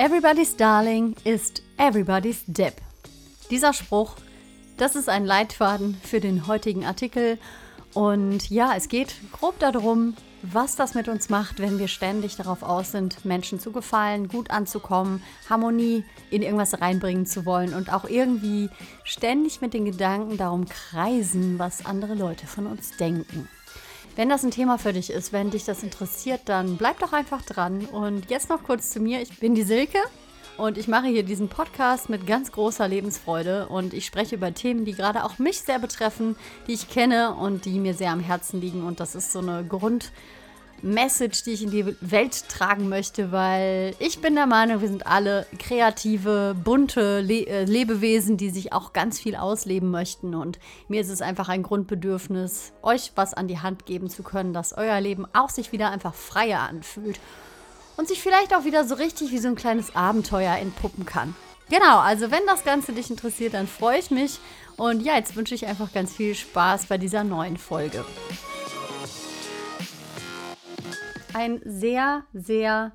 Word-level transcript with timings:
Everybody's 0.00 0.54
Darling 0.54 1.16
ist 1.24 1.60
Everybody's 1.76 2.44
Depp. 2.46 2.74
Dieser 3.50 3.72
Spruch, 3.72 4.14
das 4.76 4.94
ist 4.94 5.08
ein 5.08 5.26
Leitfaden 5.26 5.96
für 6.00 6.20
den 6.20 6.46
heutigen 6.46 6.84
Artikel. 6.84 7.36
Und 7.94 8.48
ja, 8.48 8.74
es 8.76 8.88
geht 8.88 9.16
grob 9.32 9.58
darum, 9.58 10.14
was 10.42 10.76
das 10.76 10.94
mit 10.94 11.08
uns 11.08 11.30
macht, 11.30 11.58
wenn 11.58 11.80
wir 11.80 11.88
ständig 11.88 12.36
darauf 12.36 12.62
aus 12.62 12.92
sind, 12.92 13.24
Menschen 13.24 13.58
zu 13.58 13.72
gefallen, 13.72 14.28
gut 14.28 14.52
anzukommen, 14.52 15.20
Harmonie 15.50 16.04
in 16.30 16.42
irgendwas 16.42 16.80
reinbringen 16.80 17.26
zu 17.26 17.44
wollen 17.44 17.74
und 17.74 17.92
auch 17.92 18.04
irgendwie 18.04 18.70
ständig 19.02 19.60
mit 19.60 19.74
den 19.74 19.84
Gedanken 19.84 20.36
darum 20.36 20.66
kreisen, 20.66 21.58
was 21.58 21.84
andere 21.84 22.14
Leute 22.14 22.46
von 22.46 22.68
uns 22.68 22.96
denken. 22.98 23.48
Wenn 24.18 24.28
das 24.28 24.42
ein 24.42 24.50
Thema 24.50 24.78
für 24.78 24.92
dich 24.92 25.10
ist, 25.10 25.32
wenn 25.32 25.50
dich 25.52 25.64
das 25.64 25.84
interessiert, 25.84 26.40
dann 26.46 26.76
bleib 26.76 26.98
doch 26.98 27.12
einfach 27.12 27.40
dran. 27.42 27.84
Und 27.84 28.28
jetzt 28.28 28.48
noch 28.48 28.64
kurz 28.64 28.90
zu 28.90 28.98
mir. 28.98 29.22
Ich 29.22 29.38
bin 29.38 29.54
die 29.54 29.62
Silke 29.62 29.98
und 30.56 30.76
ich 30.76 30.88
mache 30.88 31.06
hier 31.06 31.22
diesen 31.22 31.48
Podcast 31.48 32.08
mit 32.08 32.26
ganz 32.26 32.50
großer 32.50 32.88
Lebensfreude 32.88 33.68
und 33.68 33.94
ich 33.94 34.06
spreche 34.06 34.34
über 34.34 34.52
Themen, 34.52 34.84
die 34.84 34.94
gerade 34.94 35.22
auch 35.22 35.38
mich 35.38 35.60
sehr 35.60 35.78
betreffen, 35.78 36.34
die 36.66 36.72
ich 36.72 36.90
kenne 36.90 37.36
und 37.36 37.64
die 37.64 37.78
mir 37.78 37.94
sehr 37.94 38.10
am 38.10 38.18
Herzen 38.18 38.60
liegen. 38.60 38.84
Und 38.84 38.98
das 38.98 39.14
ist 39.14 39.30
so 39.30 39.38
eine 39.38 39.64
Grund. 39.64 40.10
Message, 40.82 41.42
die 41.42 41.52
ich 41.52 41.62
in 41.62 41.70
die 41.70 41.94
Welt 42.00 42.48
tragen 42.48 42.88
möchte, 42.88 43.32
weil 43.32 43.94
ich 43.98 44.20
bin 44.20 44.34
der 44.34 44.46
Meinung, 44.46 44.80
wir 44.80 44.88
sind 44.88 45.06
alle 45.06 45.46
kreative, 45.58 46.54
bunte 46.62 47.20
Le 47.20 47.46
äh, 47.46 47.64
Lebewesen, 47.64 48.36
die 48.36 48.50
sich 48.50 48.72
auch 48.72 48.92
ganz 48.92 49.18
viel 49.18 49.36
ausleben 49.36 49.90
möchten. 49.90 50.34
Und 50.34 50.58
mir 50.88 51.00
ist 51.00 51.10
es 51.10 51.22
einfach 51.22 51.48
ein 51.48 51.62
Grundbedürfnis, 51.62 52.72
euch 52.82 53.12
was 53.14 53.34
an 53.34 53.48
die 53.48 53.58
Hand 53.58 53.86
geben 53.86 54.08
zu 54.08 54.22
können, 54.22 54.52
dass 54.52 54.76
euer 54.76 55.00
Leben 55.00 55.26
auch 55.32 55.50
sich 55.50 55.72
wieder 55.72 55.90
einfach 55.90 56.14
freier 56.14 56.60
anfühlt 56.60 57.20
und 57.96 58.08
sich 58.08 58.22
vielleicht 58.22 58.54
auch 58.54 58.64
wieder 58.64 58.84
so 58.84 58.94
richtig 58.94 59.32
wie 59.32 59.38
so 59.38 59.48
ein 59.48 59.56
kleines 59.56 59.94
Abenteuer 59.96 60.56
entpuppen 60.56 61.04
kann. 61.04 61.34
Genau, 61.70 61.98
also 61.98 62.30
wenn 62.30 62.46
das 62.46 62.64
Ganze 62.64 62.92
dich 62.92 63.10
interessiert, 63.10 63.54
dann 63.54 63.66
freue 63.66 63.98
ich 63.98 64.10
mich. 64.10 64.38
Und 64.76 65.02
ja, 65.02 65.16
jetzt 65.16 65.36
wünsche 65.36 65.54
ich 65.54 65.66
einfach 65.66 65.92
ganz 65.92 66.14
viel 66.14 66.34
Spaß 66.34 66.86
bei 66.86 66.96
dieser 66.96 67.24
neuen 67.24 67.56
Folge 67.56 68.04
ein 71.34 71.60
sehr, 71.64 72.24
sehr 72.32 72.92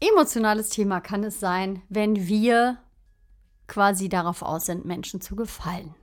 emotionales 0.00 0.68
Thema 0.68 1.00
kann 1.00 1.24
es 1.24 1.40
sein, 1.40 1.82
wenn 1.88 2.26
wir 2.26 2.78
quasi 3.66 4.08
darauf 4.08 4.42
aus 4.42 4.66
sind, 4.66 4.84
Menschen 4.84 5.20
zu 5.20 5.36
gefallen. 5.36 5.94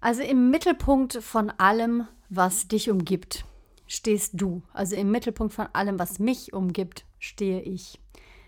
Also 0.00 0.22
im 0.22 0.50
Mittelpunkt 0.50 1.14
von 1.22 1.50
allem, 1.50 2.06
was 2.28 2.68
dich 2.68 2.90
umgibt, 2.90 3.44
stehst 3.86 4.40
du. 4.40 4.62
Also 4.72 4.96
im 4.96 5.10
Mittelpunkt 5.10 5.52
von 5.52 5.68
allem, 5.72 5.98
was 5.98 6.18
mich 6.18 6.52
umgibt, 6.52 7.04
stehe 7.18 7.60
ich. 7.60 8.00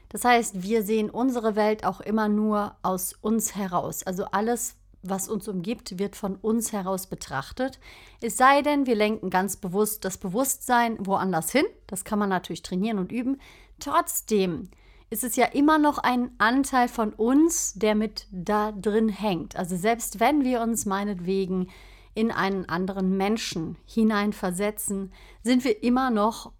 Das 0.08 0.24
heißt, 0.24 0.62
wir 0.62 0.82
sehen 0.82 1.10
unsere 1.10 1.56
Welt 1.56 1.84
auch 1.84 2.00
immer 2.00 2.28
nur 2.28 2.77
aus 2.82 3.14
uns 3.14 3.56
heraus. 3.56 4.02
Also 4.02 4.24
alles, 4.27 4.77
was 5.03 5.28
uns 5.28 5.48
umgibt, 5.48 5.98
wird 5.98 6.17
von 6.17 6.36
uns 6.36 6.72
heraus 6.72 7.06
betrachtet. 7.06 7.78
Es 8.20 8.36
sei 8.36 8.62
denn, 8.62 8.86
wir 8.86 8.95
lenken 8.95 9.31
ganz 9.31 9.56
bewusst 9.56 10.05
das 10.05 10.19
Bewusstsein 10.19 10.97
woanders 11.05 11.50
hin. 11.50 11.67
Das 11.86 12.05
kann 12.05 12.19
man 12.19 12.28
natürlich 12.28 12.62
trainieren 12.62 12.98
und 12.98 13.12
üben. 13.12 13.41
Trotzdem 13.78 14.69
ist 15.11 15.25
es 15.25 15.36
ja 15.36 15.47
immer 15.47 15.78
noch 15.78 15.98
ein 15.98 16.30
Anteil 16.39 16.89
von 16.89 17.12
uns, 17.12 17.75
der 17.75 17.95
mit 17.95 18.27
da 18.30 18.73
drin 18.73 19.08
hängt. 19.08 19.56
Also 19.56 19.77
selbst 19.77 20.20
wenn 20.20 20.45
wir 20.45 20.62
uns 20.62 20.86
meinetwegen 20.86 21.69
in 22.14 22.30
einen 22.30 22.69
anderen 22.69 23.17
Menschen 23.17 23.77
hineinversetzen, 23.84 25.12
sind 25.42 25.64
wir 25.64 25.83
immer 25.83 26.11
noch 26.11 26.52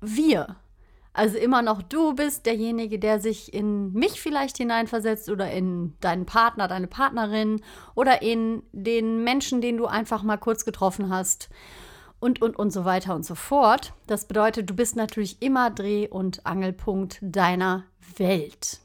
wir. 0.00 0.56
Also 1.16 1.38
immer 1.38 1.62
noch 1.62 1.80
du 1.80 2.14
bist 2.14 2.44
derjenige, 2.44 2.98
der 2.98 3.20
sich 3.20 3.54
in 3.54 3.90
mich 3.94 4.20
vielleicht 4.20 4.58
hineinversetzt 4.58 5.30
oder 5.30 5.50
in 5.50 5.94
deinen 6.00 6.26
Partner, 6.26 6.68
deine 6.68 6.88
Partnerin 6.88 7.62
oder 7.94 8.20
in 8.20 8.62
den 8.72 9.24
Menschen, 9.24 9.62
den 9.62 9.78
du 9.78 9.86
einfach 9.86 10.22
mal 10.22 10.36
kurz 10.36 10.66
getroffen 10.66 11.08
hast 11.08 11.48
und, 12.20 12.42
und, 12.42 12.58
und 12.58 12.70
so 12.70 12.84
weiter 12.84 13.14
und 13.14 13.24
so 13.24 13.34
fort. 13.34 13.94
Das 14.06 14.28
bedeutet, 14.28 14.68
du 14.68 14.74
bist 14.74 14.94
natürlich 14.94 15.40
immer 15.40 15.70
Dreh- 15.70 16.06
und 16.06 16.44
Angelpunkt 16.44 17.18
deiner 17.22 17.84
Welt. 18.18 18.80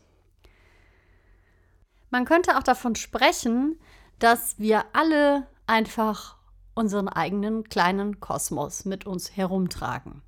Man 2.11 2.23
könnte 2.23 2.57
auch 2.57 2.63
davon 2.63 2.95
sprechen, 2.95 3.77
dass 4.19 4.57
wir 4.57 4.85
alle 4.93 5.47
einfach 5.67 6.37
unseren 6.75 7.09
eigenen 7.09 7.65
kleinen 7.65 8.21
Kosmos 8.21 8.85
mit 8.85 9.05
uns 9.05 9.35
herumtragen. 9.35 10.21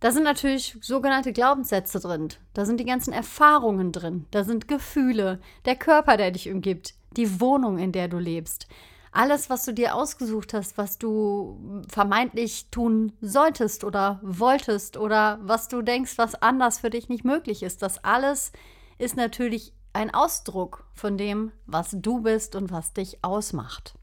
Da 0.00 0.10
sind 0.10 0.24
natürlich 0.24 0.76
sogenannte 0.82 1.32
Glaubenssätze 1.32 2.00
drin. 2.00 2.28
Da 2.52 2.66
sind 2.66 2.78
die 2.78 2.84
ganzen 2.84 3.12
Erfahrungen 3.12 3.92
drin. 3.92 4.26
Da 4.30 4.44
sind 4.44 4.68
Gefühle, 4.68 5.40
der 5.64 5.76
Körper, 5.76 6.16
der 6.16 6.32
dich 6.32 6.50
umgibt, 6.50 6.94
die 7.16 7.40
Wohnung, 7.40 7.78
in 7.78 7.92
der 7.92 8.08
du 8.08 8.18
lebst. 8.18 8.66
Alles, 9.10 9.48
was 9.48 9.64
du 9.64 9.72
dir 9.72 9.94
ausgesucht 9.94 10.52
hast, 10.52 10.76
was 10.76 10.98
du 10.98 11.82
vermeintlich 11.88 12.70
tun 12.70 13.12
solltest 13.22 13.82
oder 13.82 14.20
wolltest 14.22 14.98
oder 14.98 15.38
was 15.40 15.68
du 15.68 15.80
denkst, 15.80 16.18
was 16.18 16.34
anders 16.42 16.80
für 16.80 16.90
dich 16.90 17.08
nicht 17.08 17.24
möglich 17.24 17.62
ist, 17.62 17.80
das 17.80 18.04
alles 18.04 18.52
ist 18.98 19.16
natürlich 19.16 19.72
ein 19.94 20.12
Ausdruck 20.12 20.84
von 20.92 21.16
dem, 21.16 21.52
was 21.64 21.96
du 21.98 22.20
bist 22.20 22.54
und 22.54 22.70
was 22.70 22.92
dich 22.92 23.24
ausmacht. 23.24 23.94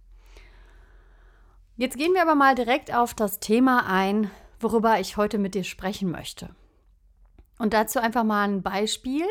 Jetzt 1.78 1.98
gehen 1.98 2.14
wir 2.14 2.24
aber 2.24 2.36
mal 2.36 2.56
direkt 2.56 2.94
auf 2.94 3.14
das 3.14 3.40
Thema 3.40 3.86
ein, 3.86 4.32
worüber 4.64 5.00
ich 5.00 5.18
heute 5.18 5.38
mit 5.38 5.56
dir 5.56 5.64
sprechen 5.64 6.10
möchte. 6.10 6.50
Und 7.60 7.74
dazu 7.74 8.00
einfach 8.00 8.24
mal 8.24 8.48
ein 8.48 8.64
Beispiel. 8.64 9.26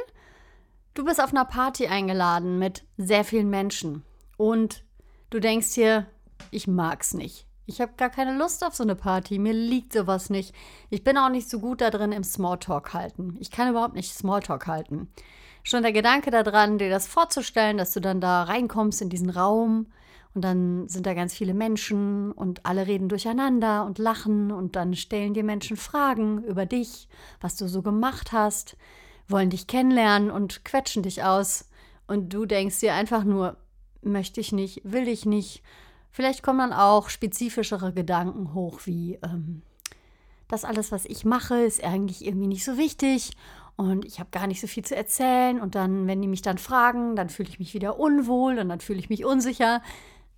Du 0.95 1.05
bist 1.05 1.21
auf 1.21 1.31
einer 1.31 1.45
Party 1.45 1.89
eingeladen 1.89 2.59
mit 2.59 2.85
sehr 2.97 3.25
vielen 3.25 3.51
Menschen 3.51 4.05
und 4.37 4.85
du 5.31 5.41
denkst 5.41 5.75
dir, 5.75 6.07
ich 6.51 6.69
mag's 6.69 7.15
nicht. 7.15 7.47
Ich 7.65 7.81
habe 7.81 7.93
gar 7.97 8.11
keine 8.11 8.37
Lust 8.37 8.65
auf 8.65 8.75
so 8.75 8.83
eine 8.83 8.97
Party. 8.97 9.39
Mir 9.39 9.53
liegt 9.53 9.93
sowas 9.93 10.31
nicht. 10.31 10.55
Ich 10.91 11.05
bin 11.05 11.17
auch 11.17 11.29
nicht 11.29 11.49
so 11.49 11.61
gut 11.61 11.81
da 11.81 11.91
drin 11.91 12.13
im 12.13 12.25
Smalltalk 12.25 12.93
halten. 12.93 13.37
Ich 13.41 13.51
kann 13.51 13.71
überhaupt 13.71 13.95
nicht 13.95 14.13
Smalltalk 14.13 14.67
halten. 14.67 15.09
Schon 15.63 15.83
der 15.83 15.93
Gedanke 15.93 16.31
daran, 16.31 16.79
dir 16.79 16.91
das 16.91 17.07
vorzustellen, 17.07 17.79
dass 17.79 17.93
du 17.93 18.01
dann 18.01 18.21
da 18.21 18.43
reinkommst 18.43 19.01
in 19.01 19.11
diesen 19.11 19.31
Raum 19.31 19.87
und 20.35 20.43
dann 20.43 20.89
sind 20.89 21.07
da 21.07 21.15
ganz 21.15 21.35
viele 21.35 21.53
Menschen 21.53 22.33
und 22.33 22.65
alle 22.65 22.87
reden 22.87 23.09
durcheinander 23.09 23.85
und 23.85 23.99
lachen 23.99 24.51
und 24.51 24.77
dann 24.77 24.95
stellen 24.95 25.35
dir 25.35 25.45
Menschen 25.45 25.77
Fragen 25.77 26.43
über 26.45 26.65
dich, 26.65 27.09
was 27.41 27.57
du 27.57 27.69
so 27.69 27.83
gemacht 27.83 28.33
hast, 28.33 28.77
wollen 29.29 29.51
dich 29.51 29.67
kennenlernen 29.67 30.31
und 30.31 30.65
quetschen 30.65 31.03
dich 31.03 31.23
aus. 31.23 31.69
Und 32.07 32.33
du 32.33 32.47
denkst 32.47 32.81
dir 32.81 32.95
einfach 32.95 33.25
nur, 33.25 33.57
möchte 34.01 34.41
ich 34.41 34.53
nicht, 34.53 34.81
will 34.85 35.07
ich 35.07 35.27
nicht. 35.27 35.63
Vielleicht 36.11 36.43
kommen 36.43 36.59
dann 36.59 36.73
auch 36.73 37.09
spezifischere 37.11 37.93
Gedanken 37.93 38.55
hoch, 38.55 38.81
wie 38.85 39.19
ähm, 39.23 39.63
das 40.49 40.65
alles, 40.65 40.93
was 40.93 41.05
ich 41.05 41.25
mache, 41.25 41.61
ist 41.61 41.85
eigentlich 41.85 42.25
irgendwie 42.25 42.49
nicht 42.49 42.65
so 42.65 42.77
wichtig 42.77 43.33
und 43.77 44.05
ich 44.05 44.21
habe 44.21 44.31
gar 44.31 44.47
nicht 44.47 44.61
so 44.61 44.67
viel 44.67 44.85
zu 44.85 44.95
erzählen. 44.95 45.61
Und 45.61 45.75
dann, 45.75 46.07
wenn 46.07 46.21
die 46.21 46.29
mich 46.29 46.43
dann 46.43 46.59
fragen, 46.59 47.17
dann 47.17 47.31
fühle 47.31 47.49
ich 47.49 47.59
mich 47.59 47.75
wieder 47.75 47.99
unwohl 47.99 48.59
und 48.59 48.69
dann 48.69 48.81
fühle 48.81 48.99
ich 48.99 49.09
mich 49.09 49.25
unsicher 49.25 49.83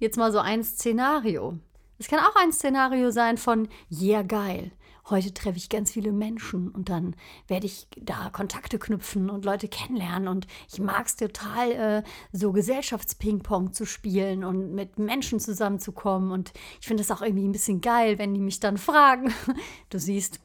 jetzt 0.05 0.17
mal 0.17 0.31
so 0.31 0.39
ein 0.39 0.63
Szenario. 0.63 1.59
Es 1.99 2.09
kann 2.09 2.21
auch 2.21 2.37
ein 2.37 2.53
Szenario 2.53 3.11
sein 3.11 3.39
von, 3.39 3.69
yeah, 3.91 4.23
geil. 4.23 4.71
Heute 5.11 5.35
treffe 5.35 5.59
ich 5.59 5.69
ganz 5.69 5.93
viele 5.93 6.13
Menschen 6.13 6.71
und 6.71 6.89
dann 6.89 7.15
werde 7.47 7.67
ich 7.67 7.89
da 8.01 8.31
Kontakte 8.31 8.79
knüpfen 8.79 9.29
und 9.29 9.45
Leute 9.45 9.69
kennenlernen. 9.69 10.29
Und 10.29 10.47
ich 10.73 10.81
mag 10.81 11.07
es 11.07 11.17
total, 11.17 11.73
äh, 11.73 12.03
so 12.33 12.53
Gesellschaftsping-Pong 12.53 13.75
zu 13.75 13.85
spielen 13.85 14.45
und 14.45 14.75
mit 14.75 14.99
Menschen 14.99 15.41
zusammenzukommen. 15.41 16.31
Und 16.31 16.53
ich 16.81 16.87
finde 16.87 17.03
es 17.03 17.11
auch 17.11 17.21
irgendwie 17.21 17.47
ein 17.47 17.53
bisschen 17.53 17.83
geil, 17.83 18.19
wenn 18.19 18.33
die 18.33 18.41
mich 18.41 18.61
dann 18.61 18.79
fragen. 18.79 19.33
Du 19.91 19.99
siehst, 19.99 20.41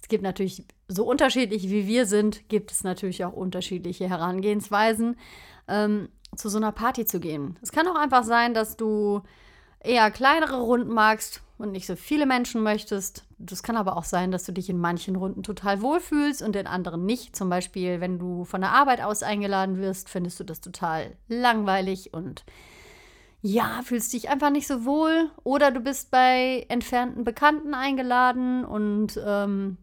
es 0.00 0.08
gibt 0.08 0.22
natürlich, 0.22 0.64
so 0.88 1.04
unterschiedlich 1.04 1.68
wie 1.68 1.86
wir 1.86 2.06
sind, 2.06 2.48
gibt 2.48 2.72
es 2.72 2.82
natürlich 2.82 3.24
auch 3.26 3.34
unterschiedliche 3.34 4.08
Herangehensweisen. 4.08 5.16
Ähm, 5.68 6.08
zu 6.36 6.48
so 6.48 6.58
einer 6.58 6.72
Party 6.72 7.04
zu 7.04 7.20
gehen. 7.20 7.58
Es 7.62 7.72
kann 7.72 7.88
auch 7.88 7.96
einfach 7.96 8.24
sein, 8.24 8.54
dass 8.54 8.76
du 8.76 9.22
eher 9.80 10.10
kleinere 10.10 10.60
Runden 10.60 10.92
magst 10.92 11.42
und 11.58 11.72
nicht 11.72 11.86
so 11.86 11.96
viele 11.96 12.26
Menschen 12.26 12.62
möchtest. 12.62 13.24
Das 13.38 13.62
kann 13.62 13.76
aber 13.76 13.96
auch 13.96 14.04
sein, 14.04 14.30
dass 14.30 14.44
du 14.44 14.52
dich 14.52 14.70
in 14.70 14.78
manchen 14.78 15.16
Runden 15.16 15.42
total 15.42 15.82
wohlfühlst 15.82 16.42
und 16.42 16.54
in 16.56 16.66
anderen 16.66 17.04
nicht. 17.04 17.34
Zum 17.34 17.48
Beispiel, 17.48 18.00
wenn 18.00 18.18
du 18.18 18.44
von 18.44 18.60
der 18.60 18.72
Arbeit 18.72 19.00
aus 19.00 19.22
eingeladen 19.22 19.78
wirst, 19.78 20.08
findest 20.08 20.38
du 20.40 20.44
das 20.44 20.60
total 20.60 21.16
langweilig 21.28 22.14
und 22.14 22.44
ja, 23.40 23.80
fühlst 23.84 24.12
dich 24.12 24.28
einfach 24.28 24.50
nicht 24.50 24.66
so 24.66 24.84
wohl. 24.84 25.30
Oder 25.44 25.70
du 25.70 25.80
bist 25.80 26.10
bei 26.10 26.66
entfernten 26.68 27.24
Bekannten 27.24 27.74
eingeladen 27.74 28.64
und 28.64 29.20
ähm, 29.24 29.78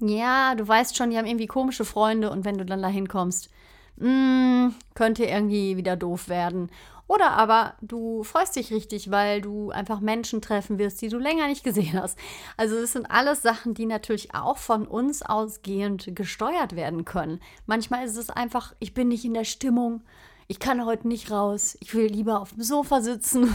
ja, 0.00 0.54
du 0.54 0.66
weißt 0.66 0.96
schon, 0.96 1.10
die 1.10 1.18
haben 1.18 1.26
irgendwie 1.26 1.46
komische 1.46 1.84
Freunde 1.84 2.30
und 2.30 2.44
wenn 2.44 2.58
du 2.58 2.64
dann 2.64 2.82
da 2.82 2.88
hinkommst, 2.88 3.48
mm, 3.96 4.74
könnte 4.94 5.24
irgendwie 5.24 5.76
wieder 5.76 5.96
doof 5.96 6.28
werden. 6.28 6.70
Oder 7.06 7.32
aber 7.32 7.74
du 7.82 8.22
freust 8.22 8.56
dich 8.56 8.72
richtig, 8.72 9.10
weil 9.10 9.42
du 9.42 9.70
einfach 9.70 10.00
Menschen 10.00 10.40
treffen 10.40 10.78
wirst, 10.78 11.02
die 11.02 11.08
du 11.08 11.18
länger 11.18 11.48
nicht 11.48 11.62
gesehen 11.64 12.00
hast. 12.00 12.18
Also 12.56 12.76
es 12.76 12.92
sind 12.92 13.10
alles 13.10 13.42
Sachen, 13.42 13.74
die 13.74 13.86
natürlich 13.86 14.34
auch 14.34 14.56
von 14.56 14.86
uns 14.86 15.22
ausgehend 15.22 16.16
gesteuert 16.16 16.76
werden 16.76 17.04
können. 17.04 17.40
Manchmal 17.66 18.06
ist 18.06 18.16
es 18.16 18.30
einfach, 18.30 18.74
ich 18.78 18.94
bin 18.94 19.08
nicht 19.08 19.24
in 19.24 19.34
der 19.34 19.44
Stimmung, 19.44 20.02
ich 20.46 20.58
kann 20.58 20.84
heute 20.84 21.08
nicht 21.08 21.30
raus, 21.30 21.76
ich 21.80 21.94
will 21.94 22.06
lieber 22.06 22.40
auf 22.40 22.52
dem 22.52 22.62
Sofa 22.62 23.00
sitzen. 23.00 23.52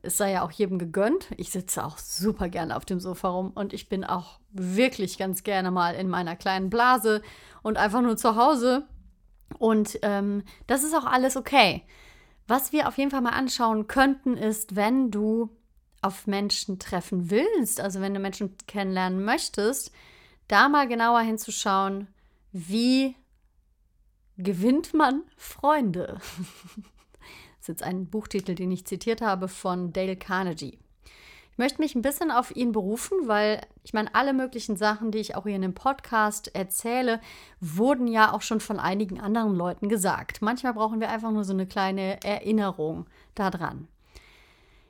Es 0.00 0.16
sei 0.16 0.32
ja 0.32 0.42
auch 0.44 0.52
jedem 0.52 0.78
gegönnt. 0.78 1.26
Ich 1.36 1.50
sitze 1.50 1.84
auch 1.84 1.98
super 1.98 2.48
gerne 2.48 2.76
auf 2.76 2.84
dem 2.84 3.00
Sofa 3.00 3.30
rum 3.30 3.50
und 3.54 3.72
ich 3.72 3.88
bin 3.88 4.04
auch 4.04 4.38
wirklich 4.52 5.18
ganz 5.18 5.42
gerne 5.42 5.72
mal 5.72 5.94
in 5.96 6.08
meiner 6.08 6.36
kleinen 6.36 6.70
Blase 6.70 7.20
und 7.62 7.78
einfach 7.78 8.00
nur 8.00 8.16
zu 8.16 8.36
Hause. 8.36 8.86
Und 9.58 9.98
ähm, 10.02 10.42
das 10.66 10.84
ist 10.84 10.94
auch 10.94 11.06
alles 11.06 11.36
okay. 11.36 11.82
Was 12.46 12.72
wir 12.72 12.88
auf 12.88 12.98
jeden 12.98 13.10
Fall 13.10 13.20
mal 13.20 13.30
anschauen 13.30 13.86
könnten, 13.86 14.36
ist, 14.36 14.76
wenn 14.76 15.10
du 15.10 15.50
auf 16.00 16.26
Menschen 16.26 16.78
treffen 16.78 17.30
willst, 17.30 17.80
also 17.80 18.00
wenn 18.00 18.14
du 18.14 18.20
Menschen 18.20 18.56
kennenlernen 18.66 19.24
möchtest, 19.24 19.92
da 20.46 20.68
mal 20.68 20.88
genauer 20.88 21.20
hinzuschauen, 21.20 22.06
wie 22.52 23.16
gewinnt 24.36 24.94
man 24.94 25.22
Freunde. 25.36 26.18
das 26.20 27.60
ist 27.60 27.68
jetzt 27.68 27.82
ein 27.82 28.08
Buchtitel, 28.08 28.54
den 28.54 28.70
ich 28.70 28.86
zitiert 28.86 29.20
habe 29.20 29.48
von 29.48 29.92
Dale 29.92 30.16
Carnegie. 30.16 30.78
Möchte 31.58 31.82
mich 31.82 31.96
ein 31.96 32.02
bisschen 32.02 32.30
auf 32.30 32.54
ihn 32.54 32.70
berufen, 32.70 33.18
weil 33.26 33.60
ich 33.82 33.92
meine, 33.92 34.14
alle 34.14 34.32
möglichen 34.32 34.76
Sachen, 34.76 35.10
die 35.10 35.18
ich 35.18 35.34
auch 35.34 35.42
hier 35.42 35.56
in 35.56 35.62
dem 35.62 35.74
Podcast 35.74 36.54
erzähle, 36.54 37.20
wurden 37.60 38.06
ja 38.06 38.32
auch 38.32 38.42
schon 38.42 38.60
von 38.60 38.78
einigen 38.78 39.20
anderen 39.20 39.56
Leuten 39.56 39.88
gesagt. 39.88 40.40
Manchmal 40.40 40.74
brauchen 40.74 41.00
wir 41.00 41.10
einfach 41.10 41.32
nur 41.32 41.42
so 41.42 41.52
eine 41.52 41.66
kleine 41.66 42.22
Erinnerung 42.22 43.06
daran. 43.34 43.88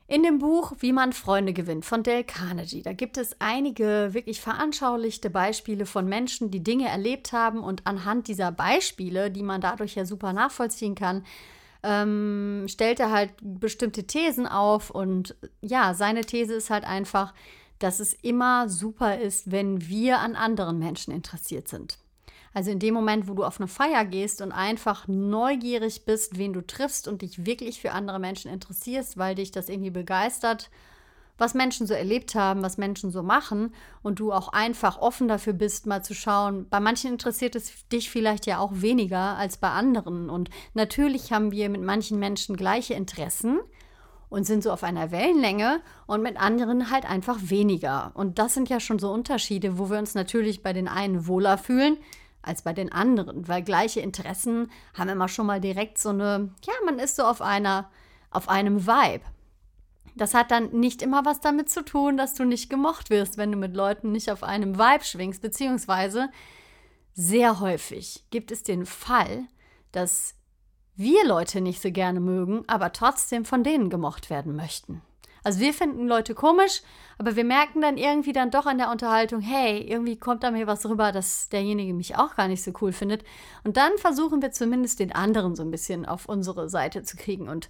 In 0.07 0.21
dem 0.21 0.37
Buch 0.37 0.73
Wie 0.79 0.93
man 0.93 1.11
Freunde 1.11 1.53
gewinnt 1.53 1.85
von 1.85 2.03
Dale 2.03 2.23
Carnegie, 2.23 2.83
da 2.83 2.93
gibt 2.93 3.17
es 3.17 3.35
einige 3.39 4.09
wirklich 4.11 4.39
veranschaulichte 4.39 5.31
Beispiele 5.31 5.87
von 5.87 6.07
Menschen, 6.07 6.51
die 6.51 6.63
Dinge 6.63 6.87
erlebt 6.87 7.33
haben 7.33 7.63
und 7.63 7.87
anhand 7.87 8.27
dieser 8.27 8.51
Beispiele, 8.51 9.31
die 9.31 9.43
man 9.43 9.61
dadurch 9.61 9.95
ja 9.95 10.05
super 10.05 10.33
nachvollziehen 10.33 10.93
kann, 10.93 11.23
ähm, 11.83 12.65
stellt 12.67 12.99
er 12.99 13.11
halt 13.11 13.31
bestimmte 13.41 14.05
Thesen 14.05 14.47
auf 14.47 14.89
und 14.89 15.35
ja, 15.61 15.93
seine 15.93 16.21
These 16.21 16.53
ist 16.53 16.69
halt 16.69 16.83
einfach, 16.83 17.33
dass 17.79 17.99
es 17.99 18.13
immer 18.13 18.67
super 18.67 19.19
ist, 19.19 19.51
wenn 19.51 19.87
wir 19.87 20.19
an 20.19 20.35
anderen 20.35 20.79
Menschen 20.79 21.13
interessiert 21.13 21.67
sind. 21.67 21.97
Also 22.53 22.71
in 22.71 22.79
dem 22.79 22.93
Moment, 22.93 23.27
wo 23.27 23.33
du 23.35 23.43
auf 23.43 23.59
eine 23.59 23.67
Feier 23.67 24.05
gehst 24.05 24.41
und 24.41 24.51
einfach 24.51 25.07
neugierig 25.07 26.05
bist, 26.05 26.37
wen 26.37 26.51
du 26.51 26.65
triffst 26.65 27.07
und 27.07 27.21
dich 27.21 27.45
wirklich 27.45 27.79
für 27.79 27.91
andere 27.91 28.19
Menschen 28.19 28.51
interessierst, 28.51 29.17
weil 29.17 29.35
dich 29.35 29.51
das 29.51 29.69
irgendwie 29.69 29.91
begeistert, 29.91 30.69
was 31.39 31.53
Menschen 31.53 31.87
so 31.87 31.93
erlebt 31.93 32.35
haben, 32.35 32.61
was 32.61 32.77
Menschen 32.77 33.11
so 33.11 33.23
machen 33.23 33.73
und 34.01 34.19
du 34.19 34.31
auch 34.31 34.49
einfach 34.49 34.99
offen 34.99 35.27
dafür 35.27 35.53
bist, 35.53 35.85
mal 35.85 36.03
zu 36.03 36.13
schauen. 36.13 36.67
Bei 36.69 36.79
manchen 36.79 37.11
interessiert 37.11 37.55
es 37.55 37.87
dich 37.89 38.09
vielleicht 38.09 38.45
ja 38.45 38.59
auch 38.59 38.71
weniger 38.75 39.37
als 39.37 39.57
bei 39.57 39.69
anderen. 39.69 40.29
Und 40.29 40.49
natürlich 40.73 41.31
haben 41.31 41.51
wir 41.51 41.69
mit 41.69 41.81
manchen 41.81 42.19
Menschen 42.19 42.55
gleiche 42.55 42.93
Interessen 42.93 43.59
und 44.29 44.45
sind 44.45 44.63
so 44.63 44.71
auf 44.71 44.83
einer 44.83 45.11
Wellenlänge 45.11 45.81
und 46.05 46.21
mit 46.21 46.39
anderen 46.39 46.91
halt 46.91 47.09
einfach 47.09 47.37
weniger. 47.41 48.11
Und 48.13 48.39
das 48.39 48.53
sind 48.53 48.69
ja 48.69 48.79
schon 48.79 48.99
so 48.99 49.11
Unterschiede, 49.11 49.77
wo 49.77 49.89
wir 49.89 49.97
uns 49.97 50.15
natürlich 50.15 50.61
bei 50.61 50.73
den 50.73 50.87
einen 50.87 51.27
wohler 51.27 51.57
fühlen 51.57 51.97
als 52.41 52.61
bei 52.61 52.73
den 52.73 52.91
anderen, 52.91 53.47
weil 53.47 53.63
gleiche 53.63 53.99
Interessen 53.99 54.71
haben 54.93 55.09
immer 55.09 55.27
schon 55.27 55.45
mal 55.45 55.59
direkt 55.59 55.97
so 55.97 56.09
eine, 56.09 56.51
ja, 56.65 56.73
man 56.85 56.99
ist 56.99 57.17
so 57.17 57.23
auf 57.23 57.41
einer, 57.41 57.89
auf 58.31 58.47
einem 58.47 58.87
Vibe. 58.87 59.25
Das 60.15 60.33
hat 60.33 60.51
dann 60.51 60.71
nicht 60.71 61.01
immer 61.01 61.25
was 61.25 61.39
damit 61.39 61.69
zu 61.69 61.83
tun, 61.83 62.17
dass 62.17 62.33
du 62.33 62.43
nicht 62.43 62.69
gemocht 62.69 63.09
wirst, 63.09 63.37
wenn 63.37 63.51
du 63.51 63.57
mit 63.57 63.75
Leuten 63.75 64.11
nicht 64.11 64.31
auf 64.31 64.43
einem 64.43 64.77
Vibe 64.77 65.03
schwingst, 65.03 65.41
beziehungsweise 65.41 66.29
sehr 67.13 67.59
häufig 67.59 68.25
gibt 68.29 68.51
es 68.51 68.63
den 68.63 68.85
Fall, 68.85 69.43
dass 69.91 70.35
wir 70.95 71.25
Leute 71.25 71.61
nicht 71.61 71.81
so 71.81 71.91
gerne 71.91 72.19
mögen, 72.19 72.63
aber 72.67 72.91
trotzdem 72.91 73.45
von 73.45 73.63
denen 73.63 73.89
gemocht 73.89 74.29
werden 74.29 74.55
möchten. 74.55 75.01
Also 75.43 75.61
wir 75.61 75.73
finden 75.73 76.07
Leute 76.07 76.35
komisch, 76.35 76.81
aber 77.17 77.35
wir 77.35 77.45
merken 77.45 77.81
dann 77.81 77.97
irgendwie 77.97 78.33
dann 78.33 78.51
doch 78.51 78.65
an 78.65 78.77
der 78.77 78.91
Unterhaltung, 78.91 79.39
hey, 79.39 79.79
irgendwie 79.79 80.17
kommt 80.17 80.43
da 80.43 80.51
mir 80.51 80.67
was 80.67 80.85
rüber, 80.85 81.11
dass 81.11 81.49
derjenige 81.49 81.93
mich 81.93 82.17
auch 82.17 82.35
gar 82.35 82.47
nicht 82.47 82.63
so 82.63 82.71
cool 82.81 82.91
findet. 82.91 83.23
Und 83.63 83.77
dann 83.77 83.91
versuchen 83.97 84.41
wir 84.41 84.51
zumindest 84.51 84.99
den 84.99 85.13
anderen 85.13 85.55
so 85.55 85.63
ein 85.63 85.71
bisschen 85.71 86.05
auf 86.05 86.25
unsere 86.27 86.69
Seite 86.69 87.03
zu 87.03 87.15
kriegen 87.15 87.47
und 87.47 87.69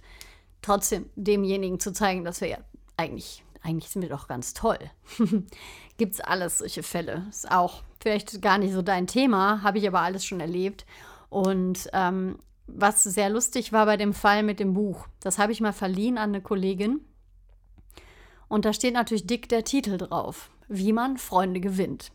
trotzdem 0.62 1.08
demjenigen 1.16 1.80
zu 1.80 1.92
zeigen, 1.92 2.24
dass 2.24 2.40
wir 2.40 2.48
ja 2.48 2.58
eigentlich, 2.96 3.44
eigentlich 3.62 3.90
sind 3.90 4.02
wir 4.02 4.08
doch 4.08 4.28
ganz 4.28 4.54
toll. 4.54 4.78
Gibt 5.96 6.14
es 6.14 6.20
alles 6.20 6.58
solche 6.58 6.82
Fälle. 6.82 7.26
Ist 7.28 7.50
auch 7.50 7.82
vielleicht 8.00 8.40
gar 8.42 8.58
nicht 8.58 8.72
so 8.72 8.82
dein 8.82 9.06
Thema, 9.06 9.62
habe 9.62 9.78
ich 9.78 9.86
aber 9.86 10.00
alles 10.00 10.24
schon 10.24 10.40
erlebt. 10.40 10.86
Und 11.28 11.88
ähm, 11.92 12.38
was 12.66 13.02
sehr 13.02 13.30
lustig 13.30 13.72
war 13.72 13.86
bei 13.86 13.96
dem 13.96 14.14
Fall 14.14 14.42
mit 14.42 14.60
dem 14.60 14.74
Buch, 14.74 15.06
das 15.20 15.38
habe 15.38 15.52
ich 15.52 15.60
mal 15.60 15.72
verliehen 15.72 16.18
an 16.18 16.30
eine 16.30 16.40
Kollegin 16.40 17.00
und 18.48 18.64
da 18.64 18.72
steht 18.72 18.94
natürlich 18.94 19.26
dick 19.26 19.48
der 19.48 19.64
Titel 19.64 19.96
drauf, 19.96 20.50
wie 20.68 20.92
man 20.92 21.18
Freunde 21.18 21.60
gewinnt. 21.60 22.10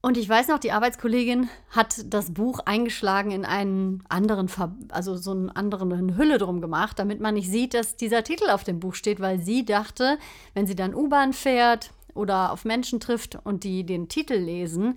Und 0.00 0.16
ich 0.16 0.28
weiß 0.28 0.46
noch, 0.48 0.60
die 0.60 0.70
Arbeitskollegin 0.70 1.48
hat 1.70 2.04
das 2.06 2.32
Buch 2.32 2.60
eingeschlagen 2.64 3.32
in 3.32 3.44
einen 3.44 4.04
anderen, 4.08 4.48
also 4.90 5.16
so 5.16 5.32
einen 5.32 5.50
anderen 5.50 6.16
Hülle 6.16 6.38
drum 6.38 6.60
gemacht, 6.60 6.98
damit 7.00 7.20
man 7.20 7.34
nicht 7.34 7.50
sieht, 7.50 7.74
dass 7.74 7.96
dieser 7.96 8.22
Titel 8.22 8.48
auf 8.50 8.62
dem 8.62 8.78
Buch 8.78 8.94
steht, 8.94 9.18
weil 9.18 9.40
sie 9.40 9.64
dachte, 9.64 10.18
wenn 10.54 10.68
sie 10.68 10.76
dann 10.76 10.94
U-Bahn 10.94 11.32
fährt 11.32 11.90
oder 12.14 12.52
auf 12.52 12.64
Menschen 12.64 13.00
trifft 13.00 13.38
und 13.42 13.64
die 13.64 13.84
den 13.84 14.08
Titel 14.08 14.34
lesen, 14.34 14.96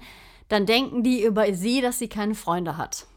dann 0.49 0.67
denken 0.67 1.01
die 1.01 1.23
über 1.23 1.51
sie, 1.53 1.81
dass 1.81 1.97
sie 1.97 2.09
keine 2.09 2.35
Freunde 2.35 2.77
hat. 2.77 3.07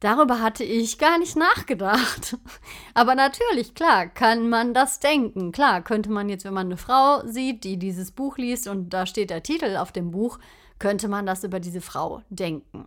Darüber 0.00 0.40
hatte 0.40 0.62
ich 0.62 0.98
gar 0.98 1.18
nicht 1.18 1.36
nachgedacht. 1.36 2.36
Aber 2.94 3.14
natürlich, 3.16 3.74
klar, 3.74 4.06
kann 4.06 4.48
man 4.48 4.72
das 4.72 5.00
denken. 5.00 5.50
Klar, 5.50 5.82
könnte 5.82 6.10
man 6.10 6.28
jetzt, 6.28 6.44
wenn 6.44 6.54
man 6.54 6.66
eine 6.66 6.76
Frau 6.76 7.26
sieht, 7.26 7.64
die 7.64 7.78
dieses 7.78 8.12
Buch 8.12 8.38
liest 8.38 8.68
und 8.68 8.90
da 8.90 9.06
steht 9.06 9.30
der 9.30 9.42
Titel 9.42 9.76
auf 9.76 9.90
dem 9.90 10.12
Buch, 10.12 10.38
könnte 10.78 11.08
man 11.08 11.26
das 11.26 11.42
über 11.42 11.58
diese 11.58 11.80
Frau 11.80 12.22
denken. 12.30 12.86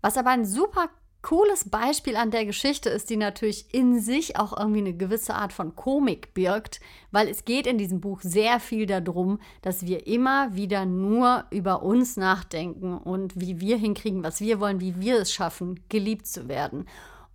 Was 0.00 0.16
aber 0.16 0.30
ein 0.30 0.44
super 0.44 0.88
cooles 1.22 1.68
Beispiel 1.68 2.16
an 2.16 2.30
der 2.30 2.46
Geschichte 2.46 2.88
ist, 2.88 3.10
die 3.10 3.16
natürlich 3.16 3.72
in 3.74 4.00
sich 4.00 4.36
auch 4.38 4.56
irgendwie 4.56 4.80
eine 4.80 4.94
gewisse 4.94 5.34
Art 5.34 5.52
von 5.52 5.76
Komik 5.76 6.32
birgt, 6.34 6.80
weil 7.10 7.28
es 7.28 7.44
geht 7.44 7.66
in 7.66 7.78
diesem 7.78 8.00
Buch 8.00 8.20
sehr 8.22 8.60
viel 8.60 8.86
darum, 8.86 9.38
dass 9.62 9.86
wir 9.86 10.06
immer 10.06 10.54
wieder 10.54 10.86
nur 10.86 11.44
über 11.50 11.82
uns 11.82 12.16
nachdenken 12.16 12.96
und 12.96 13.38
wie 13.38 13.60
wir 13.60 13.76
hinkriegen, 13.76 14.24
was 14.24 14.40
wir 14.40 14.60
wollen, 14.60 14.80
wie 14.80 15.00
wir 15.00 15.18
es 15.18 15.32
schaffen, 15.32 15.80
geliebt 15.88 16.26
zu 16.26 16.48
werden. 16.48 16.86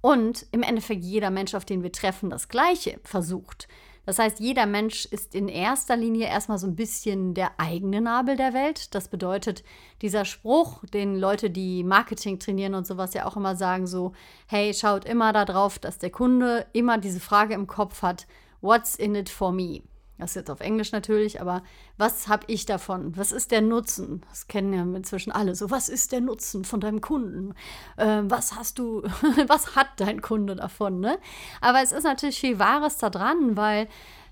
Und 0.01 0.46
im 0.51 0.63
Endeffekt 0.63 1.04
jeder 1.04 1.32
Mensch, 1.32 1.56
auf 1.56 1.65
den 1.65 1.82
wir 1.82 1.92
treffen, 1.92 2.30
das 2.30 2.48
Gleiche 2.48 3.00
versucht. 3.04 3.68
Das 4.06 4.20
heißt, 4.20 4.40
jeder 4.40 4.66
Mensch 4.66 5.06
ist 5.06 5.34
in 5.34 5.48
erster 5.48 5.98
Linie 5.98 6.28
erstmal 6.28 6.58
so 6.58 6.68
ein 6.68 6.76
bisschen 6.76 7.34
der 7.34 7.60
eigene 7.60 8.02
Nabel 8.02 8.36
der 8.36 8.54
Welt. 8.54 8.94
Das 8.94 9.08
bedeutet, 9.08 9.64
dieser 10.02 10.26
Spruch, 10.26 10.84
den 10.94 11.18
Leute, 11.18 11.50
die 11.50 11.84
Marketing 11.84 12.40
trainieren 12.40 12.76
und 12.76 12.86
sowas 12.86 13.14
ja 13.14 13.26
auch 13.26 13.36
immer 13.36 13.56
sagen, 13.56 13.88
so, 13.88 14.14
hey, 14.48 14.74
schaut 14.74 15.06
immer 15.06 15.34
darauf, 15.34 15.80
dass 15.80 15.98
der 15.98 16.12
Kunde 16.12 16.68
immer 16.74 16.98
diese 16.98 17.20
Frage 17.20 17.56
im 17.56 17.68
Kopf 17.68 18.02
hat, 18.02 18.28
what's 18.62 18.96
in 18.96 19.16
it 19.16 19.30
for 19.30 19.52
me? 19.52 19.82
Das 20.18 20.32
ist 20.32 20.36
jetzt 20.36 20.50
auf 20.52 20.62
Englisch 20.62 20.94
natürlich, 20.94 21.42
aber 21.42 21.62
was 21.98 22.30
habe 22.30 22.46
ich 22.48 22.66
davon? 22.66 23.18
Was 23.18 23.34
ist 23.34 23.52
der 23.52 23.62
Nutzen? 23.62 24.22
Das 24.30 24.48
kennen 24.48 24.74
ja 24.74 24.82
inzwischen 24.82 25.32
alle. 25.32 25.56
So, 25.56 25.72
was 25.72 25.90
ist 25.90 26.14
der 26.14 26.22
Nutzen 26.22 26.64
von 26.64 26.80
deinem 26.80 27.02
Kunden? 27.02 27.54
Äh, 27.98 28.22
was 28.24 28.56
hast 28.56 28.80
du, 28.80 29.04
was 29.48 29.76
hat 29.76 29.88
dein 29.98 30.22
Kunde 30.22 30.56
davon? 30.56 31.02
Ne? 31.02 31.20
Aber 31.60 31.82
es 31.82 31.92
ist 31.92 32.04
natürlich 32.04 32.40
viel 32.40 32.60
Wahres 32.60 32.98
da 32.98 33.10
dran, 33.10 33.58
weil 33.58 33.90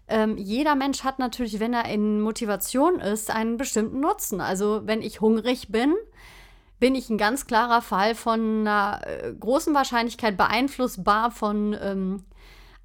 ähm, 0.07 0.37
jeder 0.37 0.75
Mensch 0.75 1.03
hat 1.03 1.19
natürlich, 1.19 1.59
wenn 1.59 1.73
er 1.73 1.85
in 1.85 2.21
Motivation 2.21 2.99
ist, 2.99 3.29
einen 3.29 3.57
bestimmten 3.57 3.99
Nutzen. 3.99 4.41
Also, 4.41 4.81
wenn 4.85 5.01
ich 5.01 5.21
hungrig 5.21 5.69
bin, 5.69 5.95
bin 6.79 6.95
ich 6.95 7.09
ein 7.09 7.17
ganz 7.17 7.45
klarer 7.47 7.81
Fall 7.81 8.13
von 8.15 8.67
einer 8.67 9.01
äh, 9.05 9.33
großen 9.33 9.73
Wahrscheinlichkeit 9.73 10.35
beeinflussbar 10.35 11.31
von 11.31 11.77
ähm, 11.81 12.23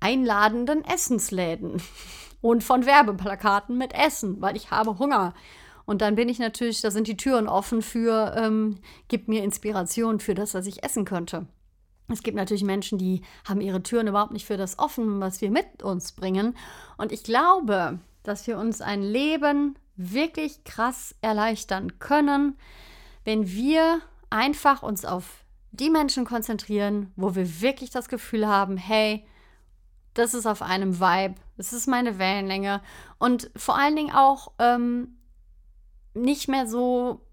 einladenden 0.01 0.85
Essensläden 0.85 1.83
und 2.41 2.63
von 2.63 2.87
Werbeplakaten 2.87 3.77
mit 3.77 3.95
Essen, 3.95 4.41
weil 4.41 4.57
ich 4.57 4.71
habe 4.71 4.99
Hunger. 4.99 5.35
Und 5.85 6.03
dann 6.03 6.17
bin 6.17 6.29
ich 6.29 6.39
natürlich, 6.39 6.81
da 6.81 6.91
sind 6.91 7.09
die 7.09 7.17
Türen 7.17 7.49
offen 7.49 7.83
für, 7.83 8.35
ähm, 8.37 8.79
gibt 9.09 9.29
mir 9.29 9.43
Inspiration 9.43 10.21
für 10.21 10.35
das, 10.35 10.55
was 10.55 10.67
ich 10.67 10.85
essen 10.85 11.05
könnte. 11.05 11.47
Es 12.09 12.23
gibt 12.23 12.37
natürlich 12.37 12.65
Menschen, 12.65 12.99
die 12.99 13.23
haben 13.47 13.61
ihre 13.61 13.83
Türen 13.83 14.07
überhaupt 14.07 14.33
nicht 14.33 14.47
für 14.47 14.57
das 14.57 14.79
offen, 14.79 15.21
was 15.21 15.41
wir 15.41 15.51
mit 15.51 15.83
uns 15.83 16.13
bringen. 16.13 16.57
Und 16.97 17.13
ich 17.13 17.23
glaube, 17.23 17.99
dass 18.23 18.47
wir 18.47 18.59
uns 18.59 18.81
ein 18.81 19.03
Leben 19.03 19.79
wirklich 19.97 20.65
krass 20.65 21.15
erleichtern 21.21 21.99
können, 21.99 22.57
wenn 23.25 23.49
wir 23.49 24.01
einfach 24.31 24.83
uns 24.83 25.05
auf 25.05 25.45
die 25.71 25.91
Menschen 25.91 26.25
konzentrieren, 26.25 27.13
wo 27.17 27.35
wir 27.35 27.61
wirklich 27.61 27.91
das 27.91 28.09
Gefühl 28.09 28.47
haben, 28.47 28.77
hey, 28.77 29.25
das 30.15 30.35
ist 30.35 30.47
auf 30.47 30.63
einem 30.63 31.01
Vibe, 31.01 31.35
das 31.59 31.75
ist 31.75 31.87
meine 31.87 32.19
Wellenlänge. 32.19 32.81
Und 33.19 33.51
vor 33.57 33.77
allen 33.77 33.97
Dingen 33.97 34.15
auch 34.15 34.53
ähm, 34.59 35.19
nicht 36.15 36.49
mehr 36.49 36.67
so 36.67 37.28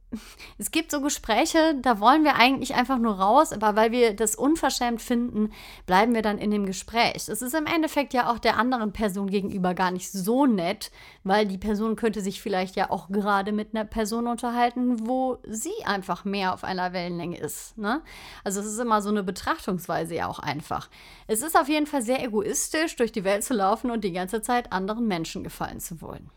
es 0.58 0.72
gibt 0.72 0.92
so 0.92 1.02
Gespräche, 1.02 1.76
da 1.82 2.00
wollen 2.00 2.24
wir 2.24 2.36
eigentlich 2.36 2.76
einfach 2.76 2.98
nur 2.98 3.20
raus, 3.20 3.52
aber 3.52 3.76
weil 3.76 3.92
wir 3.92 4.16
das 4.16 4.36
unverschämt 4.36 5.02
finden, 5.02 5.52
bleiben 5.86 6.14
wir 6.14 6.22
dann 6.22 6.38
in 6.38 6.52
dem 6.52 6.66
Gespräch. 6.66 7.28
Es 7.28 7.42
ist 7.42 7.54
im 7.54 7.66
Endeffekt 7.66 8.14
ja 8.14 8.32
auch 8.32 8.40
der 8.40 8.58
anderen 8.58 8.94
Person 8.94 9.30
gegenüber 9.30 9.74
gar 9.74 9.92
nicht 9.92 10.12
so 10.12 10.46
nett, 10.46 10.92
weil 11.24 11.46
die 11.46 11.58
Person 11.58 11.96
könnte 11.96 12.22
sich 12.22 12.42
vielleicht 12.42 12.76
ja 12.76 12.90
auch 12.90 13.10
gerade 13.10 13.52
mit 13.52 13.74
einer 13.74 13.86
Person 13.86 14.28
unterhalten, 14.28 15.08
wo 15.08 15.38
sie 15.48 15.86
einfach 15.86 16.26
mehr 16.26 16.54
auf 16.54 16.64
einer 16.64 16.94
Wellenlänge 16.94 17.38
ist. 17.38 17.78
Ne? 17.78 18.02
Also 18.44 18.60
es 18.60 18.68
ist 18.68 18.80
immer 18.80 19.02
so 19.02 19.10
eine 19.10 19.24
Betrachtungsweise 19.24 20.16
ja 20.16 20.28
auch 20.28 20.40
einfach. 20.40 20.90
Es 21.28 21.42
ist 21.42 21.58
auf 21.58 21.70
jeden 21.70 21.88
Fall 21.88 22.02
sehr 22.02 22.24
egoistisch, 22.24 22.96
durch 22.96 23.12
die 23.12 23.24
Welt 23.24 23.44
zu 23.44 23.54
laufen 23.54 23.92
und 23.92 24.04
die 24.04 24.14
ganze 24.14 24.42
Zeit 24.42 24.72
anderen 24.72 25.08
Menschen 25.08 25.44
gefallen 25.44 25.80
zu 25.80 26.02
wollen. 26.02 26.30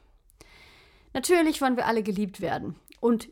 Natürlich 1.15 1.61
wollen 1.61 1.77
wir 1.77 1.87
alle 1.87 2.03
geliebt 2.03 2.41
werden. 2.41 2.77
Und 3.01 3.29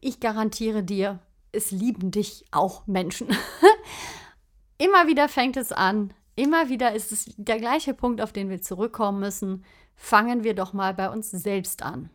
ich 0.00 0.20
garantiere 0.20 0.82
dir, 0.82 1.18
es 1.52 1.70
lieben 1.70 2.10
dich 2.10 2.44
auch 2.50 2.86
Menschen. 2.86 3.28
immer 4.78 5.06
wieder 5.06 5.28
fängt 5.28 5.56
es 5.56 5.72
an. 5.72 6.12
Immer 6.36 6.68
wieder 6.68 6.94
ist 6.94 7.12
es 7.12 7.34
der 7.36 7.58
gleiche 7.58 7.92
Punkt, 7.92 8.20
auf 8.20 8.32
den 8.32 8.48
wir 8.48 8.62
zurückkommen 8.62 9.20
müssen. 9.20 9.64
Fangen 9.96 10.44
wir 10.44 10.54
doch 10.54 10.72
mal 10.72 10.94
bei 10.94 11.10
uns 11.10 11.30
selbst 11.30 11.82
an. 11.82 12.10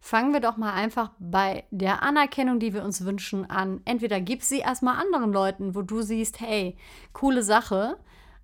Fangen 0.00 0.32
wir 0.32 0.40
doch 0.40 0.56
mal 0.56 0.72
einfach 0.72 1.10
bei 1.18 1.64
der 1.70 2.02
Anerkennung, 2.02 2.60
die 2.60 2.74
wir 2.74 2.84
uns 2.84 3.04
wünschen, 3.04 3.48
an. 3.48 3.80
Entweder 3.86 4.20
gib 4.20 4.42
sie 4.42 4.58
erstmal 4.58 5.00
anderen 5.00 5.32
Leuten, 5.32 5.74
wo 5.74 5.82
du 5.82 6.02
siehst, 6.02 6.40
hey, 6.40 6.76
coole 7.12 7.42
Sache, 7.42 7.96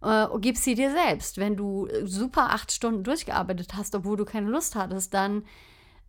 äh, 0.03 0.27
gib 0.41 0.57
sie 0.57 0.75
dir 0.75 0.91
selbst. 0.91 1.39
Wenn 1.39 1.57
du 1.57 1.89
super 2.05 2.51
acht 2.51 2.73
Stunden 2.73 3.05
durchgearbeitet 3.05 3.75
hast, 3.77 3.95
obwohl 3.95 4.17
du 4.17 4.25
keine 4.25 4.49
Lust 4.49 4.75
hattest, 4.75 5.15
dann 5.15 5.45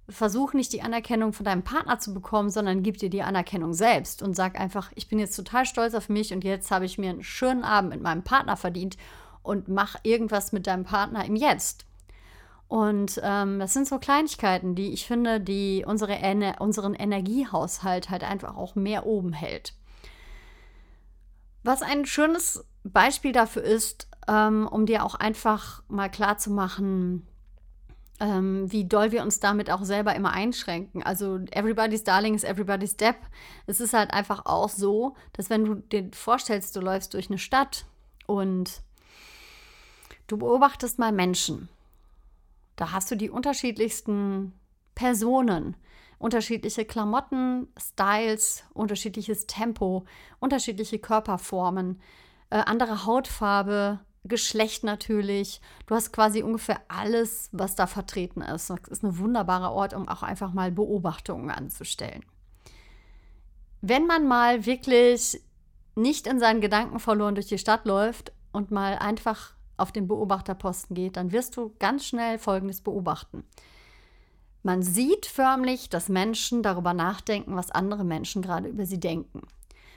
versuch 0.09 0.53
nicht 0.53 0.73
die 0.73 0.81
Anerkennung 0.81 1.33
von 1.33 1.45
deinem 1.45 1.63
Partner 1.63 1.99
zu 1.99 2.13
bekommen, 2.13 2.49
sondern 2.49 2.83
gib 2.83 2.97
dir 2.97 3.09
die 3.09 3.23
Anerkennung 3.23 3.73
selbst 3.73 4.21
und 4.21 4.35
sag 4.35 4.59
einfach, 4.59 4.91
ich 4.95 5.07
bin 5.07 5.19
jetzt 5.19 5.35
total 5.35 5.65
stolz 5.65 5.93
auf 5.93 6.09
mich 6.09 6.33
und 6.33 6.43
jetzt 6.43 6.71
habe 6.71 6.85
ich 6.85 6.97
mir 6.97 7.09
einen 7.09 7.23
schönen 7.23 7.63
Abend 7.63 7.91
mit 7.91 8.01
meinem 8.01 8.23
Partner 8.23 8.57
verdient 8.57 8.97
und 9.41 9.67
mach 9.67 9.95
irgendwas 10.03 10.51
mit 10.51 10.67
deinem 10.67 10.83
Partner 10.83 11.23
im 11.25 11.35
Jetzt. 11.35 11.85
Und 12.67 13.21
ähm, 13.23 13.59
das 13.59 13.73
sind 13.73 13.87
so 13.87 13.99
Kleinigkeiten, 13.99 14.75
die 14.75 14.93
ich 14.93 15.05
finde, 15.05 15.39
die 15.39 15.85
unsere 15.85 16.15
Ener 16.15 16.59
unseren 16.59 16.95
Energiehaushalt 16.95 18.09
halt 18.09 18.23
einfach 18.23 18.57
auch 18.57 18.75
mehr 18.75 19.05
oben 19.05 19.31
hält. 19.31 19.73
Was 21.63 21.81
ein 21.81 22.05
schönes 22.05 22.65
Beispiel 22.83 23.31
dafür 23.31 23.63
ist, 23.63 24.09
ähm, 24.27 24.67
um 24.67 24.85
dir 24.85 25.05
auch 25.05 25.15
einfach 25.15 25.83
mal 25.87 26.09
klar 26.09 26.37
zu 26.37 26.51
machen, 26.51 27.27
ähm, 28.19 28.71
wie 28.71 28.85
doll 28.85 29.11
wir 29.11 29.21
uns 29.23 29.39
damit 29.39 29.69
auch 29.71 29.83
selber 29.83 30.15
immer 30.15 30.31
einschränken. 30.31 31.03
Also 31.03 31.39
everybody's 31.51 32.03
darling 32.03 32.35
is 32.35 32.43
everybody's 32.43 32.91
step. 32.91 33.17
Es 33.65 33.79
ist 33.79 33.93
halt 33.93 34.13
einfach 34.13 34.45
auch 34.45 34.69
so, 34.69 35.15
dass 35.33 35.49
wenn 35.49 35.65
du 35.65 35.75
dir 35.75 36.09
vorstellst, 36.13 36.75
du 36.75 36.81
läufst 36.81 37.13
durch 37.13 37.29
eine 37.29 37.39
Stadt 37.39 37.85
und 38.27 38.81
du 40.27 40.37
beobachtest 40.37 40.99
mal 40.99 41.11
Menschen. 41.11 41.69
Da 42.75 42.91
hast 42.91 43.11
du 43.11 43.15
die 43.15 43.29
unterschiedlichsten 43.29 44.53
Personen, 44.95 45.75
unterschiedliche 46.17 46.85
Klamotten, 46.85 47.67
Styles, 47.77 48.63
unterschiedliches 48.73 49.47
Tempo, 49.47 50.05
unterschiedliche 50.39 50.99
Körperformen, 50.99 51.99
äh, 52.49 52.57
andere 52.57 53.05
Hautfarbe, 53.05 53.99
Geschlecht 54.25 54.83
natürlich. 54.83 55.59
Du 55.85 55.95
hast 55.95 56.13
quasi 56.13 56.43
ungefähr 56.43 56.81
alles, 56.87 57.49
was 57.51 57.75
da 57.75 57.87
vertreten 57.87 58.41
ist. 58.41 58.69
Das 58.69 58.79
ist 58.89 59.03
ein 59.03 59.17
wunderbarer 59.17 59.73
Ort, 59.73 59.93
um 59.93 60.07
auch 60.07 60.23
einfach 60.23 60.53
mal 60.53 60.71
Beobachtungen 60.71 61.49
anzustellen. 61.49 62.23
Wenn 63.81 64.07
man 64.07 64.27
mal 64.27 64.65
wirklich 64.65 65.41
nicht 65.95 66.25
in 66.25 66.39
seinen 66.39 66.61
Gedanken 66.61 66.99
verloren 66.99 67.35
durch 67.35 67.47
die 67.47 67.57
Stadt 67.57 67.85
läuft 67.85 68.31
und 68.53 68.71
mal 68.71 68.97
einfach 68.97 69.53
auf 69.75 69.91
den 69.91 70.07
Beobachterposten 70.07 70.95
geht, 70.95 71.17
dann 71.17 71.31
wirst 71.31 71.57
du 71.57 71.73
ganz 71.79 72.05
schnell 72.05 72.39
Folgendes 72.39 72.81
beobachten. 72.81 73.43
Man 74.61 74.81
sieht 74.81 75.25
förmlich, 75.25 75.89
dass 75.89 76.07
Menschen 76.07 76.63
darüber 76.63 76.93
nachdenken, 76.93 77.57
was 77.57 77.71
andere 77.71 78.05
Menschen 78.05 78.41
gerade 78.41 78.69
über 78.69 78.85
sie 78.85 78.99
denken. 78.99 79.41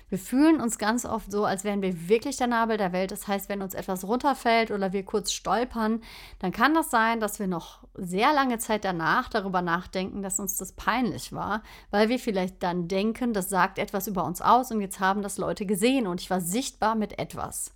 Wir 0.08 0.18
fühlen 0.18 0.60
uns 0.60 0.78
ganz 0.78 1.04
oft 1.04 1.32
so, 1.32 1.44
als 1.44 1.64
wären 1.64 1.82
wir 1.82 2.08
wirklich 2.08 2.36
der 2.36 2.46
Nabel 2.46 2.76
der 2.76 2.92
Welt. 2.92 3.10
Das 3.10 3.26
heißt, 3.26 3.48
wenn 3.48 3.60
uns 3.60 3.74
etwas 3.74 4.04
runterfällt 4.04 4.70
oder 4.70 4.92
wir 4.92 5.04
kurz 5.04 5.32
stolpern, 5.32 6.00
dann 6.38 6.52
kann 6.52 6.74
das 6.74 6.90
sein, 6.90 7.18
dass 7.18 7.40
wir 7.40 7.48
noch 7.48 7.80
sehr 7.94 8.32
lange 8.32 8.58
Zeit 8.58 8.84
danach 8.84 9.28
darüber 9.28 9.62
nachdenken, 9.62 10.22
dass 10.22 10.38
uns 10.38 10.56
das 10.56 10.72
peinlich 10.72 11.32
war, 11.32 11.62
weil 11.90 12.08
wir 12.08 12.20
vielleicht 12.20 12.62
dann 12.62 12.86
denken, 12.86 13.32
das 13.32 13.48
sagt 13.48 13.78
etwas 13.78 14.06
über 14.06 14.24
uns 14.24 14.40
aus 14.40 14.70
und 14.70 14.80
jetzt 14.80 15.00
haben 15.00 15.22
das 15.22 15.38
Leute 15.38 15.66
gesehen 15.66 16.06
und 16.06 16.20
ich 16.20 16.30
war 16.30 16.40
sichtbar 16.40 16.94
mit 16.94 17.18
etwas. 17.18 17.72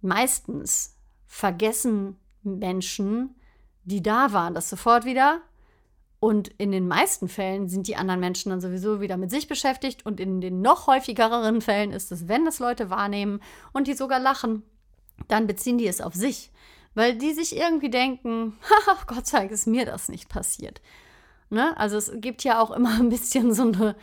Meistens 0.00 0.96
vergessen 1.26 2.16
Menschen, 2.42 3.36
die 3.84 4.02
da 4.02 4.32
waren, 4.32 4.54
das 4.54 4.68
sofort 4.68 5.04
wieder 5.04 5.40
und 6.20 6.48
in 6.58 6.72
den 6.72 6.88
meisten 6.88 7.28
Fällen 7.28 7.68
sind 7.68 7.86
die 7.86 7.96
anderen 7.96 8.20
Menschen 8.20 8.50
dann 8.50 8.60
sowieso 8.60 9.00
wieder 9.00 9.16
mit 9.16 9.30
sich 9.30 9.46
beschäftigt. 9.46 10.04
Und 10.04 10.18
in 10.18 10.40
den 10.40 10.62
noch 10.62 10.88
häufigeren 10.88 11.60
Fällen 11.60 11.92
ist 11.92 12.10
es, 12.10 12.26
wenn 12.26 12.46
es 12.46 12.58
Leute 12.58 12.90
wahrnehmen 12.90 13.40
und 13.72 13.86
die 13.86 13.94
sogar 13.94 14.18
lachen, 14.18 14.64
dann 15.28 15.46
beziehen 15.46 15.78
die 15.78 15.86
es 15.86 16.00
auf 16.00 16.14
sich. 16.14 16.50
Weil 16.94 17.16
die 17.16 17.32
sich 17.32 17.56
irgendwie 17.56 17.90
denken, 17.90 18.58
Gott 19.06 19.26
sei 19.28 19.40
Dank 19.40 19.52
ist 19.52 19.68
mir 19.68 19.86
das 19.86 20.08
nicht 20.08 20.28
passiert. 20.28 20.80
Ne? 21.50 21.76
Also 21.78 21.96
es 21.96 22.10
gibt 22.16 22.42
ja 22.42 22.60
auch 22.60 22.72
immer 22.72 22.94
ein 22.98 23.10
bisschen 23.10 23.54
so 23.54 23.62
eine, 23.62 23.94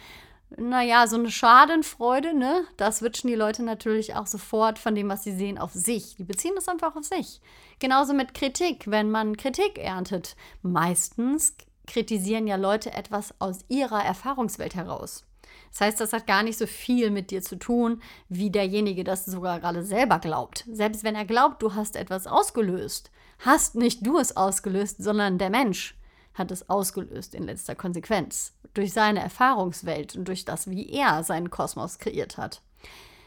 naja, 0.55 1.07
so 1.07 1.17
eine 1.17 1.31
Schadenfreude, 1.31 2.33
ne? 2.33 2.63
Da 2.77 2.93
switchen 2.93 3.29
die 3.29 3.35
Leute 3.35 3.61
natürlich 3.61 4.15
auch 4.15 4.27
sofort 4.27 4.79
von 4.79 4.95
dem, 4.95 5.09
was 5.09 5.25
sie 5.25 5.35
sehen, 5.35 5.57
auf 5.57 5.73
sich. 5.73 6.15
Die 6.15 6.23
beziehen 6.23 6.53
das 6.55 6.69
einfach 6.69 6.95
auf 6.95 7.03
sich. 7.03 7.41
Genauso 7.79 8.13
mit 8.13 8.33
Kritik, 8.33 8.89
wenn 8.89 9.11
man 9.11 9.35
Kritik 9.35 9.77
erntet. 9.77 10.37
Meistens 10.61 11.57
kritisieren 11.87 12.47
ja 12.47 12.55
Leute 12.55 12.93
etwas 12.93 13.33
aus 13.39 13.59
ihrer 13.67 14.03
Erfahrungswelt 14.03 14.75
heraus. 14.75 15.25
Das 15.71 15.81
heißt, 15.81 15.99
das 15.99 16.13
hat 16.13 16.27
gar 16.27 16.43
nicht 16.43 16.57
so 16.57 16.67
viel 16.67 17.11
mit 17.11 17.31
dir 17.31 17.41
zu 17.41 17.57
tun, 17.57 18.01
wie 18.29 18.49
derjenige 18.49 19.03
das 19.03 19.25
sogar 19.25 19.59
gerade 19.59 19.83
selber 19.83 20.19
glaubt. 20.19 20.65
Selbst 20.71 21.03
wenn 21.03 21.15
er 21.15 21.25
glaubt, 21.25 21.61
du 21.61 21.73
hast 21.73 21.95
etwas 21.95 22.27
ausgelöst, 22.27 23.11
hast 23.39 23.75
nicht 23.75 24.05
du 24.05 24.17
es 24.17 24.37
ausgelöst, 24.37 25.03
sondern 25.03 25.37
der 25.37 25.49
Mensch 25.49 25.95
hat 26.33 26.51
es 26.51 26.69
ausgelöst 26.69 27.35
in 27.35 27.43
letzter 27.43 27.75
Konsequenz. 27.75 28.53
Durch 28.73 28.93
seine 28.93 29.21
Erfahrungswelt 29.21 30.15
und 30.15 30.27
durch 30.27 30.45
das, 30.45 30.69
wie 30.69 30.89
er 30.89 31.23
seinen 31.23 31.49
Kosmos 31.49 31.97
kreiert 31.97 32.37
hat. 32.37 32.61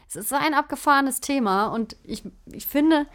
Es 0.07 0.15
ist 0.15 0.33
ein 0.33 0.53
abgefahrenes 0.53 1.21
Thema 1.21 1.67
und 1.67 1.95
ich, 2.03 2.23
ich 2.51 2.65
finde, 2.65 3.05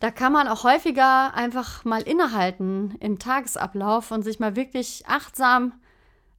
da 0.00 0.10
kann 0.10 0.32
man 0.32 0.48
auch 0.48 0.64
häufiger 0.64 1.34
einfach 1.34 1.84
mal 1.84 2.00
innehalten 2.00 2.96
im 3.00 3.18
Tagesablauf 3.18 4.10
und 4.10 4.22
sich 4.22 4.40
mal 4.40 4.56
wirklich 4.56 5.04
achtsam 5.06 5.74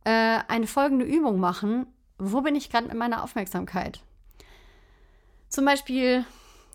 äh, 0.03 0.39
eine 0.47 0.65
folgende 0.65 1.05
Übung 1.05 1.39
machen. 1.39 1.85
Wo 2.17 2.41
bin 2.41 2.55
ich 2.55 2.71
gerade 2.71 2.87
mit 2.87 2.97
meiner 2.97 3.23
Aufmerksamkeit? 3.23 4.01
Zum 5.47 5.65
Beispiel 5.65 6.25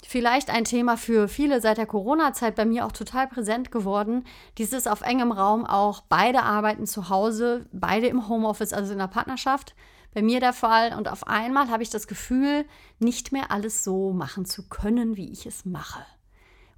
vielleicht 0.06 0.48
ein 0.48 0.64
Thema 0.64 0.96
für 0.96 1.26
viele 1.26 1.60
seit 1.60 1.78
der 1.78 1.86
Corona-Zeit 1.86 2.54
bei 2.54 2.64
mir 2.64 2.86
auch 2.86 2.92
total 2.92 3.26
präsent 3.26 3.72
geworden. 3.72 4.22
Dieses 4.56 4.86
auf 4.86 5.00
engem 5.00 5.32
Raum 5.32 5.66
auch 5.66 6.02
beide 6.08 6.44
arbeiten 6.44 6.86
zu 6.86 7.08
Hause, 7.08 7.66
beide 7.72 8.06
im 8.06 8.28
Homeoffice, 8.28 8.72
also 8.72 8.92
in 8.92 8.98
der 8.98 9.08
Partnerschaft. 9.08 9.74
Bei 10.14 10.22
mir 10.22 10.38
der 10.38 10.52
Fall. 10.52 10.96
Und 10.96 11.08
auf 11.08 11.26
einmal 11.26 11.68
habe 11.68 11.82
ich 11.82 11.90
das 11.90 12.06
Gefühl, 12.06 12.64
nicht 13.00 13.32
mehr 13.32 13.50
alles 13.50 13.82
so 13.82 14.12
machen 14.12 14.44
zu 14.44 14.68
können, 14.68 15.16
wie 15.16 15.32
ich 15.32 15.46
es 15.46 15.64
mache 15.64 16.06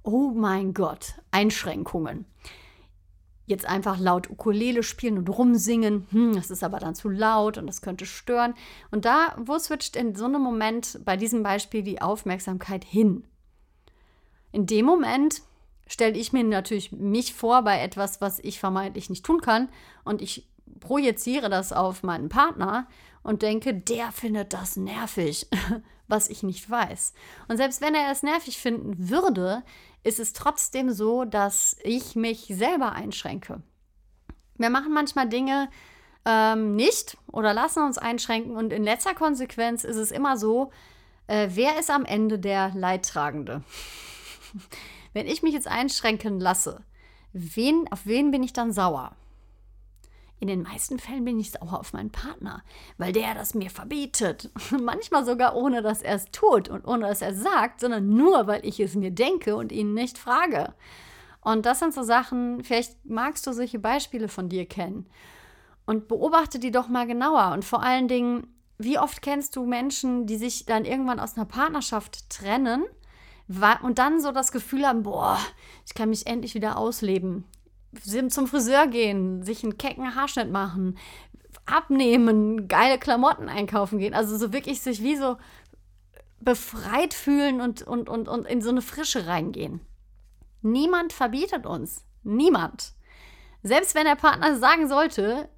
oh 0.03 0.31
mein 0.33 0.73
Gott, 0.73 1.15
Einschränkungen. 1.31 2.25
Jetzt 3.45 3.65
einfach 3.65 3.97
laut 3.97 4.29
Ukulele 4.29 4.83
spielen 4.83 5.17
und 5.17 5.29
rumsingen, 5.29 6.05
hm, 6.11 6.35
das 6.35 6.51
ist 6.51 6.63
aber 6.63 6.79
dann 6.79 6.93
zu 6.93 7.09
laut 7.09 7.57
und 7.57 7.65
das 7.65 7.81
könnte 7.81 8.05
stören. 8.05 8.53
Und 8.91 9.05
da, 9.05 9.35
wo 9.39 9.57
switcht 9.57 9.95
in 9.95 10.13
so 10.13 10.25
einem 10.25 10.41
Moment 10.41 10.99
bei 11.03 11.17
diesem 11.17 11.41
Beispiel 11.41 11.81
die 11.81 12.01
Aufmerksamkeit 12.01 12.83
hin? 12.83 13.27
In 14.51 14.67
dem 14.67 14.85
Moment 14.85 15.41
stelle 15.87 16.15
ich 16.17 16.31
mir 16.31 16.43
natürlich 16.43 16.91
mich 16.91 17.33
vor 17.33 17.63
bei 17.63 17.81
etwas, 17.81 18.21
was 18.21 18.39
ich 18.39 18.59
vermeintlich 18.59 19.09
nicht 19.09 19.25
tun 19.25 19.41
kann 19.41 19.69
und 20.03 20.21
ich 20.21 20.47
projiziere 20.79 21.49
das 21.49 21.73
auf 21.73 22.03
meinen 22.03 22.29
Partner 22.29 22.87
und 23.23 23.41
denke, 23.41 23.73
der 23.73 24.11
findet 24.11 24.53
das 24.53 24.75
nervig, 24.75 25.47
was 26.07 26.29
ich 26.29 26.43
nicht 26.43 26.69
weiß. 26.69 27.13
Und 27.47 27.57
selbst 27.57 27.81
wenn 27.81 27.95
er 27.95 28.11
es 28.11 28.23
nervig 28.23 28.57
finden 28.57 29.09
würde, 29.09 29.63
ist 30.03 30.19
es 30.19 30.33
trotzdem 30.33 30.91
so, 30.91 31.25
dass 31.25 31.77
ich 31.83 32.15
mich 32.15 32.45
selber 32.49 32.93
einschränke. 32.93 33.61
Wir 34.57 34.69
machen 34.69 34.93
manchmal 34.93 35.29
Dinge 35.29 35.69
ähm, 36.25 36.75
nicht 36.75 37.17
oder 37.31 37.53
lassen 37.53 37.83
uns 37.83 37.97
einschränken 37.97 38.55
und 38.55 38.73
in 38.73 38.83
letzter 38.83 39.13
Konsequenz 39.13 39.83
ist 39.83 39.97
es 39.97 40.11
immer 40.11 40.37
so, 40.37 40.71
Äh, 41.29 41.49
wer 41.53 41.77
ist 41.77 41.91
am 41.91 42.05
Ende 42.05 42.39
der 42.39 42.71
Leidtragende? 42.73 43.61
Wenn 45.13 45.27
ich 45.27 45.43
mich 45.43 45.53
jetzt 45.53 45.67
einschränken 45.67 46.39
lasse, 46.39 46.83
wen, 47.33 47.87
auf 47.91 48.07
wen 48.07 48.31
bin 48.31 48.41
ich 48.41 48.51
dann 48.51 48.71
sauer? 48.71 49.15
In 50.41 50.47
den 50.47 50.63
meisten 50.63 50.99
Fällen 50.99 51.25
bin 51.25 51.39
ich 51.39 51.51
sauer 51.51 51.79
auf 51.79 51.91
meinen 51.91 52.11
Partner, 52.11 52.63
weil 52.97 53.11
der 53.11 53.33
das 53.33 53.53
mir 53.53 53.69
verbietet. 53.69 54.49
Manchmal 54.81 55.25
sogar 55.25 55.55
ohne, 55.55 55.81
dass 55.81 56.01
er 56.01 56.15
es 56.15 56.31
tut 56.31 56.69
und 56.69 56.87
ohne, 56.87 57.07
dass 57.07 57.21
er 57.21 57.31
es 57.31 57.41
sagt, 57.41 57.81
sondern 57.81 58.15
nur, 58.15 58.47
weil 58.47 58.65
ich 58.65 58.79
es 58.79 58.95
mir 58.95 59.11
denke 59.11 59.57
und 59.57 59.73
ihn 59.73 59.93
nicht 59.93 60.17
frage. 60.17 60.73
Und 61.41 61.65
das 61.65 61.79
sind 61.79 61.93
so 61.93 62.03
Sachen, 62.03 62.63
vielleicht 62.63 63.05
magst 63.05 63.45
du 63.47 63.53
solche 63.53 63.79
Beispiele 63.79 64.29
von 64.29 64.47
dir 64.47 64.65
kennen. 64.65 65.07
Und 65.85 66.07
beobachte 66.07 66.59
die 66.59 66.71
doch 66.71 66.87
mal 66.87 67.07
genauer. 67.07 67.51
Und 67.51 67.65
vor 67.65 67.83
allen 67.83 68.07
Dingen, 68.07 68.47
wie 68.77 68.99
oft 68.99 69.21
kennst 69.21 69.57
du 69.57 69.65
Menschen, 69.65 70.25
die 70.25 70.37
sich 70.37 70.65
dann 70.65 70.85
irgendwann 70.85 71.19
aus 71.19 71.35
einer 71.35 71.45
Partnerschaft 71.45 72.29
trennen 72.29 72.85
und 73.81 73.97
dann 73.97 74.21
so 74.21 74.31
das 74.31 74.51
Gefühl 74.51 74.85
haben, 74.85 75.03
boah, 75.03 75.37
ich 75.85 75.95
kann 75.95 76.09
mich 76.09 76.27
endlich 76.27 76.53
wieder 76.53 76.77
ausleben 76.77 77.43
zum 78.29 78.47
Friseur 78.47 78.87
gehen, 78.87 79.43
sich 79.43 79.63
einen 79.63 79.77
kecken 79.77 80.15
Haarschnitt 80.15 80.51
machen, 80.51 80.97
abnehmen, 81.65 82.67
geile 82.67 82.97
Klamotten 82.97 83.49
einkaufen 83.49 83.99
gehen. 83.99 84.13
Also 84.13 84.37
so 84.37 84.53
wirklich 84.53 84.81
sich 84.81 85.03
wie 85.03 85.15
so 85.15 85.37
befreit 86.39 87.13
fühlen 87.13 87.61
und, 87.61 87.81
und, 87.83 88.09
und, 88.09 88.27
und 88.27 88.45
in 88.45 88.61
so 88.61 88.69
eine 88.69 88.81
Frische 88.81 89.27
reingehen. 89.27 89.81
Niemand 90.61 91.13
verbietet 91.13 91.65
uns. 91.65 92.05
Niemand. 92.23 92.93
Selbst 93.63 93.95
wenn 93.95 94.05
der 94.05 94.15
Partner 94.15 94.57
sagen 94.57 94.87
sollte, 94.87 95.49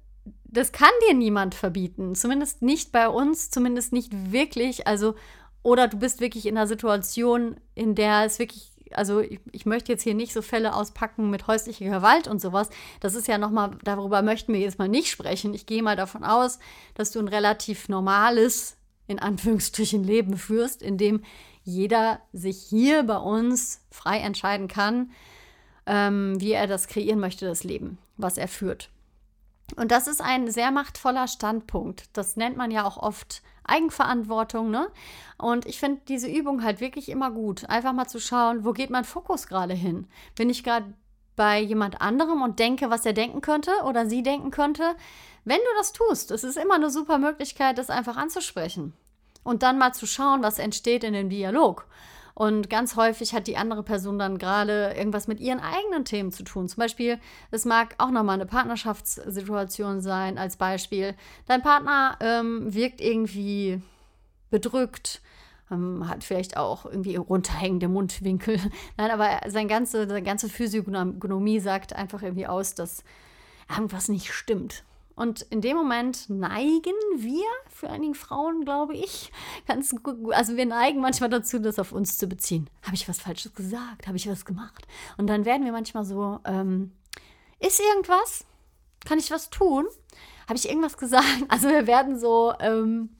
das 0.44 0.72
kann 0.72 0.90
dir 1.08 1.14
niemand 1.14 1.54
verbieten. 1.54 2.14
Zumindest 2.14 2.62
nicht 2.62 2.92
bei 2.92 3.08
uns, 3.08 3.50
zumindest 3.50 3.92
nicht 3.92 4.32
wirklich. 4.32 4.86
Also, 4.86 5.14
oder 5.62 5.88
du 5.88 5.98
bist 5.98 6.20
wirklich 6.20 6.46
in 6.46 6.56
einer 6.56 6.66
Situation, 6.66 7.56
in 7.74 7.94
der 7.94 8.24
es 8.24 8.38
wirklich 8.38 8.70
also 8.96 9.20
ich, 9.20 9.40
ich, 9.50 9.66
möchte 9.66 9.92
jetzt 9.92 10.02
hier 10.02 10.14
nicht 10.14 10.32
so 10.32 10.42
Fälle 10.42 10.74
auspacken 10.74 11.30
mit 11.30 11.46
häuslicher 11.46 11.86
Gewalt 11.86 12.28
und 12.28 12.40
sowas. 12.40 12.70
Das 13.00 13.14
ist 13.14 13.28
ja 13.28 13.38
nochmal, 13.38 13.72
darüber 13.82 14.22
möchten 14.22 14.52
wir 14.52 14.60
jetzt 14.60 14.78
mal 14.78 14.88
nicht 14.88 15.10
sprechen. 15.10 15.54
Ich 15.54 15.66
gehe 15.66 15.82
mal 15.82 15.96
davon 15.96 16.24
aus, 16.24 16.58
dass 16.94 17.10
du 17.10 17.18
ein 17.18 17.28
relativ 17.28 17.88
normales, 17.88 18.76
in 19.06 19.18
Anführungsstrichen, 19.18 20.04
Leben 20.04 20.36
führst, 20.36 20.82
in 20.82 20.98
dem 20.98 21.22
jeder 21.64 22.20
sich 22.32 22.58
hier 22.58 23.02
bei 23.04 23.16
uns 23.16 23.80
frei 23.90 24.18
entscheiden 24.18 24.68
kann, 24.68 25.10
ähm, 25.86 26.40
wie 26.40 26.52
er 26.52 26.66
das 26.66 26.86
kreieren 26.86 27.20
möchte, 27.20 27.46
das 27.46 27.64
Leben, 27.64 27.98
was 28.16 28.38
er 28.38 28.48
führt. 28.48 28.91
Und 29.76 29.90
das 29.90 30.06
ist 30.06 30.20
ein 30.20 30.50
sehr 30.50 30.70
machtvoller 30.70 31.28
Standpunkt. 31.28 32.04
Das 32.12 32.36
nennt 32.36 32.56
man 32.56 32.70
ja 32.70 32.84
auch 32.84 32.96
oft 32.96 33.42
Eigenverantwortung, 33.64 34.70
ne? 34.70 34.88
Und 35.38 35.66
ich 35.66 35.78
finde 35.78 36.00
diese 36.08 36.28
Übung 36.28 36.62
halt 36.62 36.80
wirklich 36.80 37.08
immer 37.08 37.30
gut. 37.30 37.68
Einfach 37.68 37.92
mal 37.92 38.06
zu 38.06 38.20
schauen, 38.20 38.64
wo 38.64 38.72
geht 38.72 38.90
mein 38.90 39.04
Fokus 39.04 39.46
gerade 39.46 39.74
hin? 39.74 40.06
Bin 40.34 40.50
ich 40.50 40.64
gerade 40.64 40.92
bei 41.36 41.60
jemand 41.60 42.00
anderem 42.00 42.42
und 42.42 42.58
denke, 42.58 42.90
was 42.90 43.06
er 43.06 43.12
denken 43.12 43.40
könnte 43.40 43.70
oder 43.84 44.06
sie 44.06 44.22
denken 44.22 44.50
könnte? 44.50 44.94
Wenn 45.44 45.58
du 45.58 45.78
das 45.78 45.92
tust, 45.92 46.30
es 46.30 46.44
ist 46.44 46.56
immer 46.56 46.74
eine 46.74 46.90
super 46.90 47.18
Möglichkeit, 47.18 47.78
das 47.78 47.90
einfach 47.90 48.16
anzusprechen. 48.16 48.92
Und 49.42 49.62
dann 49.62 49.78
mal 49.78 49.92
zu 49.92 50.06
schauen, 50.06 50.42
was 50.42 50.58
entsteht 50.58 51.02
in 51.02 51.14
dem 51.14 51.30
Dialog. 51.30 51.86
Und 52.34 52.70
ganz 52.70 52.96
häufig 52.96 53.34
hat 53.34 53.46
die 53.46 53.56
andere 53.56 53.82
Person 53.82 54.18
dann 54.18 54.38
gerade 54.38 54.94
irgendwas 54.96 55.28
mit 55.28 55.40
ihren 55.40 55.60
eigenen 55.60 56.04
Themen 56.04 56.32
zu 56.32 56.44
tun. 56.44 56.68
Zum 56.68 56.80
Beispiel, 56.80 57.18
es 57.50 57.64
mag 57.64 57.94
auch 57.98 58.10
nochmal 58.10 58.34
eine 58.34 58.46
Partnerschaftssituation 58.46 60.00
sein, 60.00 60.38
als 60.38 60.56
Beispiel. 60.56 61.14
Dein 61.46 61.62
Partner 61.62 62.16
ähm, 62.20 62.72
wirkt 62.72 63.00
irgendwie 63.00 63.82
bedrückt, 64.50 65.20
ähm, 65.70 66.08
hat 66.08 66.24
vielleicht 66.24 66.56
auch 66.56 66.86
irgendwie 66.86 67.16
runterhängende 67.16 67.88
Mundwinkel. 67.88 68.58
Nein, 68.96 69.10
aber 69.10 69.40
sein 69.50 69.68
ganze, 69.68 70.06
seine 70.08 70.22
ganze 70.22 70.48
Physiognomie 70.48 71.60
sagt 71.60 71.94
einfach 71.94 72.22
irgendwie 72.22 72.46
aus, 72.46 72.74
dass 72.74 73.04
irgendwas 73.68 74.08
nicht 74.08 74.32
stimmt. 74.32 74.84
Und 75.14 75.42
in 75.42 75.60
dem 75.60 75.76
Moment 75.76 76.30
neigen 76.30 76.94
wir, 77.16 77.44
für 77.68 77.90
einige 77.90 78.14
Frauen, 78.14 78.64
glaube 78.64 78.94
ich, 78.94 79.30
ganz 79.66 79.94
gut, 80.02 80.32
also 80.32 80.56
wir 80.56 80.66
neigen 80.66 81.00
manchmal 81.00 81.30
dazu, 81.30 81.58
das 81.58 81.78
auf 81.78 81.92
uns 81.92 82.18
zu 82.18 82.26
beziehen. 82.26 82.68
Habe 82.82 82.94
ich 82.94 83.08
was 83.08 83.20
Falsches 83.20 83.54
gesagt? 83.54 84.06
Habe 84.06 84.16
ich 84.16 84.28
was 84.28 84.44
gemacht? 84.44 84.86
Und 85.16 85.26
dann 85.26 85.44
werden 85.44 85.64
wir 85.64 85.72
manchmal 85.72 86.04
so, 86.04 86.40
ähm, 86.44 86.92
ist 87.60 87.80
irgendwas? 87.80 88.44
Kann 89.04 89.18
ich 89.18 89.30
was 89.30 89.50
tun? 89.50 89.86
Habe 90.48 90.56
ich 90.56 90.68
irgendwas 90.68 90.96
gesagt? 90.98 91.44
Also 91.48 91.68
wir 91.68 91.86
werden 91.86 92.18
so, 92.18 92.54
ähm, 92.60 93.10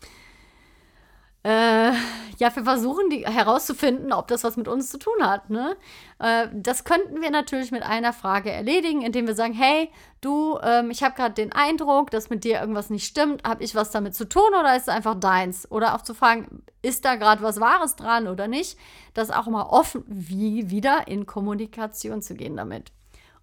äh, 1.45 1.93
ja, 2.39 2.55
wir 2.55 2.65
versuchen 2.65 3.11
die, 3.11 3.27
herauszufinden, 3.27 4.13
ob 4.13 4.29
das 4.29 4.45
was 4.45 4.57
mit 4.57 4.69
uns 4.69 4.91
zu 4.91 4.99
tun 4.99 5.15
hat. 5.21 5.51
Ne? 5.51 5.77
Äh, 6.19 6.49
das 6.53 6.85
könnten 6.85 7.21
wir 7.21 7.31
natürlich 7.31 7.73
mit 7.73 7.83
einer 7.83 8.13
Frage 8.13 8.51
erledigen, 8.51 9.03
indem 9.03 9.27
wir 9.27 9.35
sagen, 9.35 9.53
hey, 9.53 9.91
du, 10.21 10.59
ähm, 10.63 10.91
ich 10.91 11.03
habe 11.03 11.15
gerade 11.15 11.35
den 11.35 11.53
Eindruck, 11.53 12.11
dass 12.11 12.31
mit 12.31 12.45
dir 12.45 12.61
irgendwas 12.61 12.91
nicht 12.91 13.07
stimmt. 13.07 13.43
Habe 13.45 13.65
ich 13.65 13.75
was 13.75 13.91
damit 13.91 14.15
zu 14.15 14.29
tun 14.29 14.49
oder 14.59 14.77
ist 14.77 14.83
es 14.83 14.89
einfach 14.89 15.19
deins? 15.19 15.71
Oder 15.71 15.95
auch 15.95 16.03
zu 16.03 16.15
fragen, 16.15 16.63
ist 16.81 17.05
da 17.05 17.17
gerade 17.17 17.43
was 17.43 17.61
Wahres 17.61 17.97
dran 17.97 18.29
oder 18.29 18.47
nicht? 18.47 18.79
Das 19.15 19.31
auch 19.31 19.47
mal 19.47 19.65
offen, 19.65 20.05
wie 20.07 20.71
wieder 20.71 21.09
in 21.09 21.27
Kommunikation 21.27 22.23
zu 22.23 22.35
gehen 22.35 22.57
damit. 22.57 22.93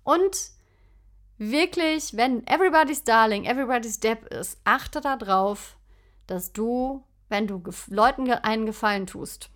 Und 0.03 0.51
wirklich, 1.37 2.15
wenn 2.15 2.47
everybody's 2.47 3.03
darling, 3.03 3.45
everybody's 3.45 3.99
depp 3.99 4.33
ist, 4.33 4.57
achte 4.63 5.01
darauf, 5.01 5.77
dass 6.27 6.53
du 6.53 7.03
wenn 7.29 7.47
du 7.47 7.61
Leuten 7.87 8.29
einen 8.31 8.65
Gefallen 8.65 9.07
tust 9.07 9.49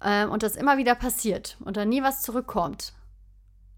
äh, 0.00 0.26
und 0.26 0.42
das 0.42 0.56
immer 0.56 0.78
wieder 0.78 0.94
passiert 0.94 1.56
und 1.64 1.76
dann 1.76 1.88
nie 1.88 2.02
was 2.02 2.22
zurückkommt 2.22 2.94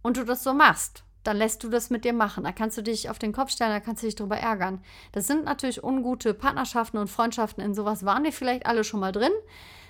und 0.03 0.17
du 0.17 0.25
das 0.25 0.45
so 0.45 0.55
machst, 0.55 1.05
dann 1.25 1.37
lässt 1.37 1.63
du 1.63 1.69
das 1.69 1.91
mit 1.91 2.05
dir 2.05 2.13
machen. 2.13 2.45
Da 2.45 2.53
kannst 2.53 2.79
du 2.79 2.83
dich 2.83 3.11
auf 3.11 3.19
den 3.19 3.33
Kopf 3.33 3.51
stellen, 3.51 3.73
da 3.73 3.81
kannst 3.81 4.03
du 4.03 4.07
dich 4.07 4.15
drüber 4.15 4.39
ärgern. 4.39 4.83
Das 5.13 5.27
sind 5.27 5.45
natürlich 5.45 5.83
ungute 5.83 6.33
Partnerschaften 6.33 6.99
und 6.99 7.09
Freundschaften. 7.09 7.63
In 7.63 7.75
sowas 7.75 8.05
waren 8.05 8.25
wir 8.25 8.33
vielleicht 8.33 8.67
alle 8.67 8.85
schon 8.85 9.01
mal 9.01 9.13
drin. 9.13 9.33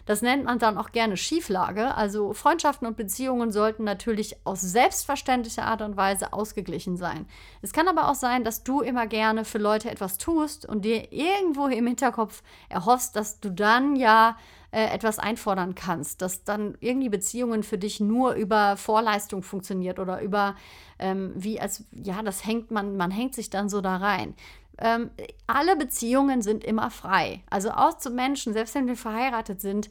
Das 0.09 0.23
nennt 0.23 0.45
man 0.45 0.59
dann 0.59 0.79
auch 0.79 0.91
gerne 0.91 1.19
Schieflage. 1.19 1.95
Also 1.95 2.33
Freundschaften 2.33 2.89
und 2.89 2.97
Beziehungen 2.97 3.53
sollten 3.53 3.85
natürlich 3.85 4.39
aus 4.45 4.63
selbstverständlicher 4.63 5.67
Art 5.67 5.83
und 5.83 5.99
Weise 5.99 6.33
ausgeglichen 6.33 6.97
sein. 6.97 7.27
Es 7.61 7.75
kann 7.75 7.89
aber 7.89 8.09
auch 8.09 8.15
sein, 8.15 8.43
dass 8.43 8.65
du 8.65 8.81
immer 8.81 9.07
gerne 9.07 9.45
für 9.45 9.59
Leute 9.59 9.91
etwas 9.91 10.17
tust 10.17 10.65
und 10.65 10.87
dir 10.87 11.13
irgendwo 11.13 11.67
im 11.67 11.87
Hinterkopf 11.87 12.43
erhoffst, 12.71 13.17
dass 13.17 13.41
du 13.41 13.51
dann 13.51 13.97
ja 13.97 14.39
äh, 14.71 14.87
etwas 14.95 15.19
einfordern 15.19 15.75
kannst, 15.75 16.23
dass 16.23 16.45
dann 16.45 16.77
irgendwie 16.81 17.09
Beziehungen 17.09 17.63
für 17.63 17.79
dich 17.79 18.01
nur 18.01 18.33
über 18.33 18.79
Vorleistung 18.79 19.43
funktioniert 19.43 19.99
oder 19.99 20.23
über 20.23 20.57
ähm, 20.99 21.33
wie 21.37 21.61
als 21.61 21.85
ja 21.93 22.23
das 22.23 22.45
hängt 22.45 22.71
man 22.71 22.97
man 22.97 23.11
hängt 23.11 23.35
sich 23.35 23.49
dann 23.51 23.69
so 23.69 23.81
da 23.81 23.97
rein 23.97 24.35
ähm, 24.79 25.11
alle 25.47 25.77
Beziehungen 25.77 26.43
sind 26.43 26.65
immer 26.65 26.91
frei. 26.91 27.43
Also 27.51 27.71
auch 27.71 27.99
zu 27.99 28.11
Menschen, 28.11 28.53
selbst 28.53 28.75
wenn 28.75 28.87
wir 28.87 28.97
verheiratet 28.97 29.61
sind, 29.61 29.91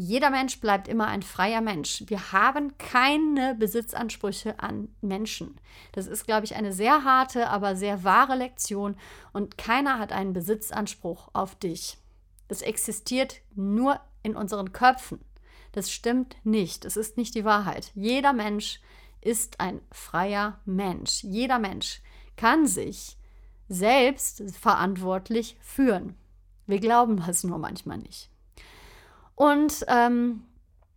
jeder 0.00 0.30
Mensch 0.30 0.60
bleibt 0.60 0.86
immer 0.86 1.08
ein 1.08 1.22
freier 1.22 1.60
Mensch. 1.60 2.04
Wir 2.06 2.30
haben 2.30 2.78
keine 2.78 3.56
Besitzansprüche 3.56 4.60
an 4.60 4.94
Menschen. 5.00 5.60
Das 5.90 6.06
ist, 6.06 6.24
glaube 6.24 6.44
ich, 6.44 6.54
eine 6.54 6.72
sehr 6.72 7.02
harte, 7.02 7.48
aber 7.48 7.74
sehr 7.74 8.04
wahre 8.04 8.36
Lektion. 8.36 8.96
Und 9.32 9.58
keiner 9.58 9.98
hat 9.98 10.12
einen 10.12 10.32
Besitzanspruch 10.32 11.30
auf 11.32 11.56
dich. 11.56 11.98
Das 12.46 12.62
existiert 12.62 13.40
nur 13.56 14.00
in 14.22 14.36
unseren 14.36 14.72
Köpfen. 14.72 15.18
Das 15.72 15.90
stimmt 15.90 16.36
nicht. 16.44 16.84
Es 16.84 16.96
ist 16.96 17.16
nicht 17.16 17.34
die 17.34 17.44
Wahrheit. 17.44 17.90
Jeder 17.96 18.32
Mensch 18.32 18.80
ist 19.20 19.58
ein 19.58 19.80
freier 19.90 20.60
Mensch. 20.64 21.24
Jeder 21.24 21.58
Mensch 21.58 22.02
kann 22.36 22.68
sich 22.68 23.17
selbst 23.68 24.42
verantwortlich 24.58 25.56
führen. 25.60 26.14
Wir 26.66 26.80
glauben 26.80 27.22
es 27.28 27.44
nur 27.44 27.58
manchmal 27.58 27.98
nicht. 27.98 28.30
Und 29.34 29.84
ähm, 29.88 30.42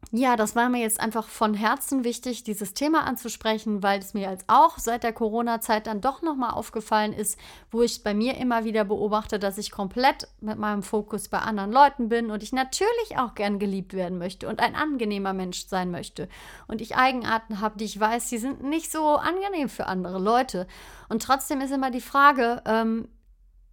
ja, 0.09 0.35
das 0.35 0.55
war 0.55 0.67
mir 0.67 0.81
jetzt 0.81 0.99
einfach 0.99 1.27
von 1.27 1.53
Herzen 1.53 2.03
wichtig, 2.03 2.43
dieses 2.43 2.73
Thema 2.73 3.05
anzusprechen, 3.05 3.81
weil 3.81 3.99
es 3.99 4.13
mir 4.13 4.29
jetzt 4.29 4.43
auch 4.47 4.77
seit 4.77 5.03
der 5.03 5.13
Corona-Zeit 5.13 5.87
dann 5.87 6.01
doch 6.01 6.21
nochmal 6.21 6.51
aufgefallen 6.51 7.13
ist, 7.13 7.39
wo 7.69 7.81
ich 7.81 8.03
bei 8.03 8.13
mir 8.13 8.35
immer 8.35 8.65
wieder 8.65 8.83
beobachte, 8.83 9.39
dass 9.39 9.57
ich 9.57 9.71
komplett 9.71 10.27
mit 10.41 10.57
meinem 10.57 10.83
Fokus 10.83 11.29
bei 11.29 11.39
anderen 11.39 11.71
Leuten 11.71 12.09
bin 12.09 12.29
und 12.29 12.43
ich 12.43 12.51
natürlich 12.51 13.17
auch 13.17 13.35
gern 13.35 13.57
geliebt 13.57 13.93
werden 13.93 14.17
möchte 14.17 14.49
und 14.49 14.59
ein 14.59 14.75
angenehmer 14.75 15.31
Mensch 15.31 15.67
sein 15.67 15.91
möchte. 15.91 16.27
Und 16.67 16.81
ich 16.81 16.97
Eigenarten 16.97 17.61
habe, 17.61 17.77
die 17.77 17.85
ich 17.85 17.97
weiß, 17.97 18.27
die 18.27 18.37
sind 18.37 18.63
nicht 18.63 18.91
so 18.91 19.15
angenehm 19.15 19.69
für 19.69 19.87
andere 19.87 20.19
Leute. 20.19 20.67
Und 21.07 21.23
trotzdem 21.23 21.61
ist 21.61 21.71
immer 21.71 21.91
die 21.91 22.01
Frage, 22.01 22.61
ähm, 22.65 23.07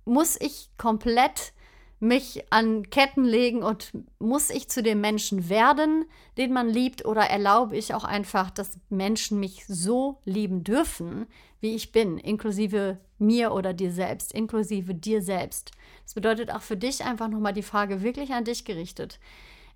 muss 0.05 0.41
ich 0.41 0.71
komplett 0.79 1.53
mich 2.01 2.45
an 2.51 2.89
Ketten 2.91 3.25
legen 3.25 3.63
und 3.63 3.93
muss 4.19 4.51
ich 4.51 4.69
zu 4.69 4.83
dem 4.83 5.01
Menschen 5.01 5.49
werden, 5.49 6.05
den 6.37 6.53
man 6.53 6.69
liebt, 6.69 7.05
oder 7.05 7.23
erlaube 7.23 7.77
ich 7.77 7.95
auch 7.95 8.05
einfach, 8.05 8.51
dass 8.51 8.79
Menschen 8.89 9.41
mich 9.41 9.65
so 9.67 10.21
lieben 10.25 10.63
dürfen, 10.63 11.27
wie 11.61 11.75
ich 11.75 11.91
bin, 11.91 12.19
inklusive 12.19 12.99
mir 13.19 13.53
oder 13.53 13.75
dir 13.75 13.93
selbst, 13.93 14.33
inklusive 14.33 14.95
dir 14.95 15.23
selbst. 15.23 15.73
Das 16.05 16.15
bedeutet 16.15 16.53
auch 16.53 16.63
für 16.63 16.77
dich 16.77 17.05
einfach 17.05 17.29
nochmal 17.29 17.53
die 17.53 17.63
Frage 17.63 18.03
wirklich 18.03 18.33
an 18.33 18.45
dich 18.45 18.65
gerichtet. 18.65 19.19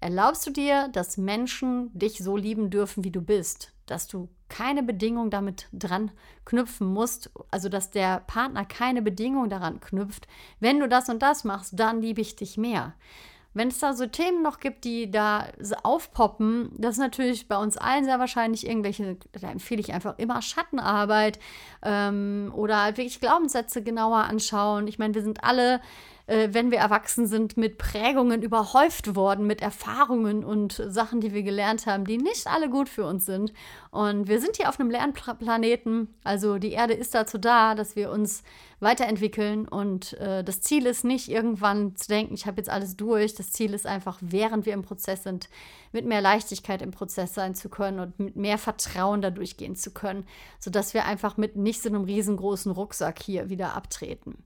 Erlaubst 0.00 0.46
du 0.46 0.50
dir, 0.50 0.88
dass 0.92 1.16
Menschen 1.16 1.90
dich 1.92 2.18
so 2.18 2.36
lieben 2.36 2.70
dürfen, 2.70 3.04
wie 3.04 3.10
du 3.10 3.20
bist? 3.20 3.71
Dass 3.86 4.06
du 4.06 4.28
keine 4.48 4.82
Bedingung 4.82 5.30
damit 5.30 5.68
dran 5.72 6.10
knüpfen 6.44 6.86
musst, 6.86 7.30
also 7.50 7.68
dass 7.68 7.90
der 7.90 8.20
Partner 8.20 8.64
keine 8.64 9.02
Bedingung 9.02 9.48
daran 9.48 9.80
knüpft. 9.80 10.28
Wenn 10.60 10.80
du 10.80 10.88
das 10.88 11.08
und 11.08 11.22
das 11.22 11.44
machst, 11.44 11.78
dann 11.78 12.02
liebe 12.02 12.20
ich 12.20 12.36
dich 12.36 12.58
mehr. 12.58 12.94
Wenn 13.54 13.68
es 13.68 13.78
da 13.80 13.92
so 13.92 14.06
Themen 14.06 14.42
noch 14.42 14.60
gibt, 14.60 14.84
die 14.84 15.10
da 15.10 15.48
aufpoppen, 15.82 16.70
das 16.78 16.94
ist 16.94 17.00
natürlich 17.00 17.48
bei 17.48 17.58
uns 17.58 17.76
allen 17.76 18.04
sehr 18.04 18.18
wahrscheinlich 18.18 18.66
irgendwelche, 18.66 19.18
da 19.32 19.50
empfehle 19.50 19.80
ich 19.80 19.92
einfach 19.92 20.18
immer 20.18 20.40
Schattenarbeit 20.40 21.38
ähm, 21.82 22.50
oder 22.54 22.82
halt 22.82 22.96
wirklich 22.96 23.20
Glaubenssätze 23.20 23.82
genauer 23.82 24.18
anschauen. 24.24 24.86
Ich 24.86 24.98
meine, 24.98 25.14
wir 25.14 25.22
sind 25.22 25.44
alle 25.44 25.80
äh, 26.26 26.48
wenn 26.52 26.70
wir 26.70 26.78
erwachsen 26.78 27.26
sind, 27.26 27.56
mit 27.56 27.78
Prägungen 27.78 28.42
überhäuft 28.42 29.14
worden, 29.14 29.46
mit 29.46 29.62
Erfahrungen 29.62 30.44
und 30.44 30.82
Sachen, 30.88 31.20
die 31.20 31.32
wir 31.32 31.42
gelernt 31.42 31.86
haben, 31.86 32.04
die 32.04 32.18
nicht 32.18 32.46
alle 32.46 32.68
gut 32.68 32.88
für 32.88 33.04
uns 33.04 33.26
sind. 33.26 33.52
Und 33.90 34.28
wir 34.28 34.40
sind 34.40 34.56
hier 34.56 34.68
auf 34.68 34.78
einem 34.78 34.90
Lernplaneten. 34.90 36.08
Also 36.24 36.58
die 36.58 36.72
Erde 36.72 36.94
ist 36.94 37.14
dazu 37.14 37.38
da, 37.38 37.74
dass 37.74 37.96
wir 37.96 38.10
uns 38.10 38.42
weiterentwickeln. 38.80 39.66
Und 39.68 40.14
äh, 40.14 40.44
das 40.44 40.60
Ziel 40.60 40.86
ist 40.86 41.04
nicht 41.04 41.28
irgendwann 41.28 41.96
zu 41.96 42.08
denken, 42.08 42.34
ich 42.34 42.46
habe 42.46 42.58
jetzt 42.58 42.70
alles 42.70 42.96
durch. 42.96 43.34
Das 43.34 43.52
Ziel 43.52 43.74
ist 43.74 43.86
einfach, 43.86 44.18
während 44.20 44.66
wir 44.66 44.74
im 44.74 44.82
Prozess 44.82 45.22
sind, 45.22 45.48
mit 45.92 46.06
mehr 46.06 46.20
Leichtigkeit 46.20 46.82
im 46.82 46.90
Prozess 46.90 47.34
sein 47.34 47.54
zu 47.54 47.68
können 47.68 48.00
und 48.00 48.18
mit 48.18 48.36
mehr 48.36 48.58
Vertrauen 48.58 49.22
da 49.22 49.30
durchgehen 49.30 49.76
zu 49.76 49.90
können, 49.90 50.26
sodass 50.58 50.94
wir 50.94 51.04
einfach 51.04 51.36
mit 51.36 51.56
nicht 51.56 51.82
so 51.82 51.88
einem 51.88 52.04
riesengroßen 52.04 52.72
Rucksack 52.72 53.20
hier 53.22 53.50
wieder 53.50 53.74
abtreten. 53.74 54.42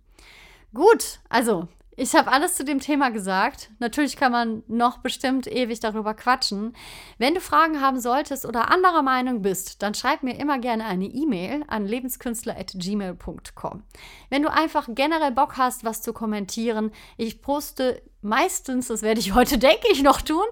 Gut, 0.72 1.20
also 1.28 1.68
ich 1.98 2.14
habe 2.14 2.30
alles 2.30 2.56
zu 2.56 2.64
dem 2.64 2.78
Thema 2.78 3.10
gesagt. 3.10 3.70
Natürlich 3.78 4.16
kann 4.16 4.30
man 4.30 4.62
noch 4.68 4.98
bestimmt 4.98 5.46
ewig 5.46 5.80
darüber 5.80 6.12
quatschen. 6.12 6.74
Wenn 7.16 7.32
du 7.32 7.40
Fragen 7.40 7.80
haben 7.80 7.98
solltest 8.00 8.44
oder 8.44 8.70
anderer 8.70 9.00
Meinung 9.00 9.40
bist, 9.40 9.82
dann 9.82 9.94
schreib 9.94 10.22
mir 10.22 10.38
immer 10.38 10.58
gerne 10.58 10.84
eine 10.84 11.06
E-Mail 11.06 11.64
an 11.68 11.86
lebenskünstler.gmail.com. 11.86 13.82
Wenn 14.28 14.42
du 14.42 14.52
einfach 14.52 14.88
generell 14.90 15.32
Bock 15.32 15.56
hast, 15.56 15.84
was 15.84 16.02
zu 16.02 16.12
kommentieren, 16.12 16.90
ich 17.16 17.40
poste 17.40 18.02
meistens, 18.22 18.88
das 18.88 19.02
werde 19.02 19.20
ich 19.20 19.34
heute, 19.34 19.58
denke 19.58 19.86
ich, 19.90 20.02
noch 20.02 20.20
tun, 20.20 20.44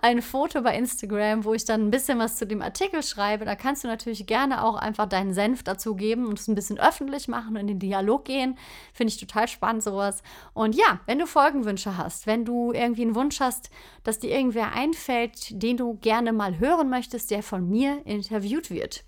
ein 0.00 0.22
Foto 0.22 0.62
bei 0.62 0.76
Instagram, 0.76 1.44
wo 1.44 1.54
ich 1.54 1.64
dann 1.64 1.86
ein 1.86 1.90
bisschen 1.90 2.18
was 2.18 2.36
zu 2.36 2.46
dem 2.46 2.62
Artikel 2.62 3.02
schreibe. 3.02 3.44
Da 3.44 3.54
kannst 3.56 3.84
du 3.84 3.88
natürlich 3.88 4.26
gerne 4.26 4.64
auch 4.64 4.76
einfach 4.76 5.08
deinen 5.08 5.34
Senf 5.34 5.62
dazu 5.62 5.94
geben 5.94 6.26
und 6.26 6.38
es 6.38 6.48
ein 6.48 6.54
bisschen 6.54 6.78
öffentlich 6.78 7.28
machen 7.28 7.56
und 7.56 7.60
in 7.60 7.66
den 7.66 7.78
Dialog 7.78 8.24
gehen. 8.24 8.58
Finde 8.92 9.12
ich 9.12 9.20
total 9.20 9.48
spannend, 9.48 9.82
sowas. 9.82 10.22
Und 10.54 10.74
ja, 10.74 11.00
wenn 11.06 11.18
du 11.18 11.26
Folgenwünsche 11.26 11.96
hast, 11.96 12.26
wenn 12.26 12.44
du 12.44 12.72
irgendwie 12.72 13.02
einen 13.02 13.14
Wunsch 13.14 13.40
hast, 13.40 13.70
dass 14.04 14.18
dir 14.18 14.30
irgendwer 14.30 14.72
einfällt, 14.72 15.62
den 15.62 15.76
du 15.76 15.94
gerne 15.94 16.32
mal 16.32 16.58
hören 16.58 16.90
möchtest, 16.90 17.30
der 17.30 17.42
von 17.42 17.68
mir 17.68 18.04
interviewt 18.06 18.70
wird. 18.70 19.04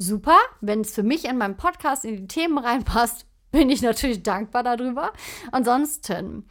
Super, 0.00 0.36
wenn 0.60 0.82
es 0.82 0.94
für 0.94 1.02
mich 1.02 1.24
in 1.24 1.38
meinem 1.38 1.56
Podcast 1.56 2.04
in 2.04 2.16
die 2.16 2.28
Themen 2.28 2.58
reinpasst, 2.58 3.26
bin 3.50 3.70
ich 3.70 3.82
natürlich 3.82 4.22
dankbar 4.22 4.62
darüber. 4.62 5.12
Ansonsten 5.50 6.44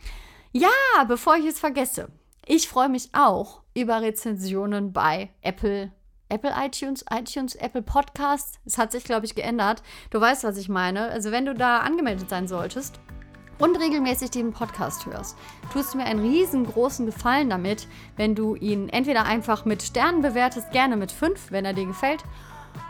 ja, 0.57 1.03
bevor 1.07 1.35
ich 1.35 1.45
es 1.45 1.59
vergesse, 1.59 2.09
ich 2.45 2.67
freue 2.67 2.89
mich 2.89 3.09
auch 3.13 3.61
über 3.75 4.01
Rezensionen 4.01 4.91
bei 4.91 5.29
Apple, 5.41 5.91
Apple 6.29 6.53
iTunes, 6.57 7.05
iTunes, 7.11 7.55
Apple 7.55 7.83
Podcasts. 7.83 8.59
Es 8.65 8.77
hat 8.77 8.91
sich, 8.91 9.03
glaube 9.03 9.25
ich, 9.25 9.35
geändert. 9.35 9.83
Du 10.09 10.19
weißt, 10.19 10.43
was 10.43 10.57
ich 10.57 10.67
meine. 10.67 11.09
Also, 11.09 11.31
wenn 11.31 11.45
du 11.45 11.53
da 11.53 11.79
angemeldet 11.79 12.29
sein 12.29 12.47
solltest 12.47 12.99
und 13.59 13.79
regelmäßig 13.79 14.31
den 14.31 14.51
Podcast 14.51 15.05
hörst, 15.05 15.37
tust 15.71 15.93
du 15.93 15.97
mir 15.97 16.05
einen 16.05 16.21
riesengroßen 16.21 17.05
Gefallen 17.05 17.49
damit, 17.49 17.87
wenn 18.15 18.33
du 18.33 18.55
ihn 18.55 18.89
entweder 18.89 19.25
einfach 19.25 19.65
mit 19.65 19.83
Sternen 19.83 20.21
bewertest, 20.21 20.71
gerne 20.71 20.97
mit 20.97 21.11
fünf, 21.11 21.51
wenn 21.51 21.65
er 21.65 21.73
dir 21.73 21.85
gefällt, 21.85 22.23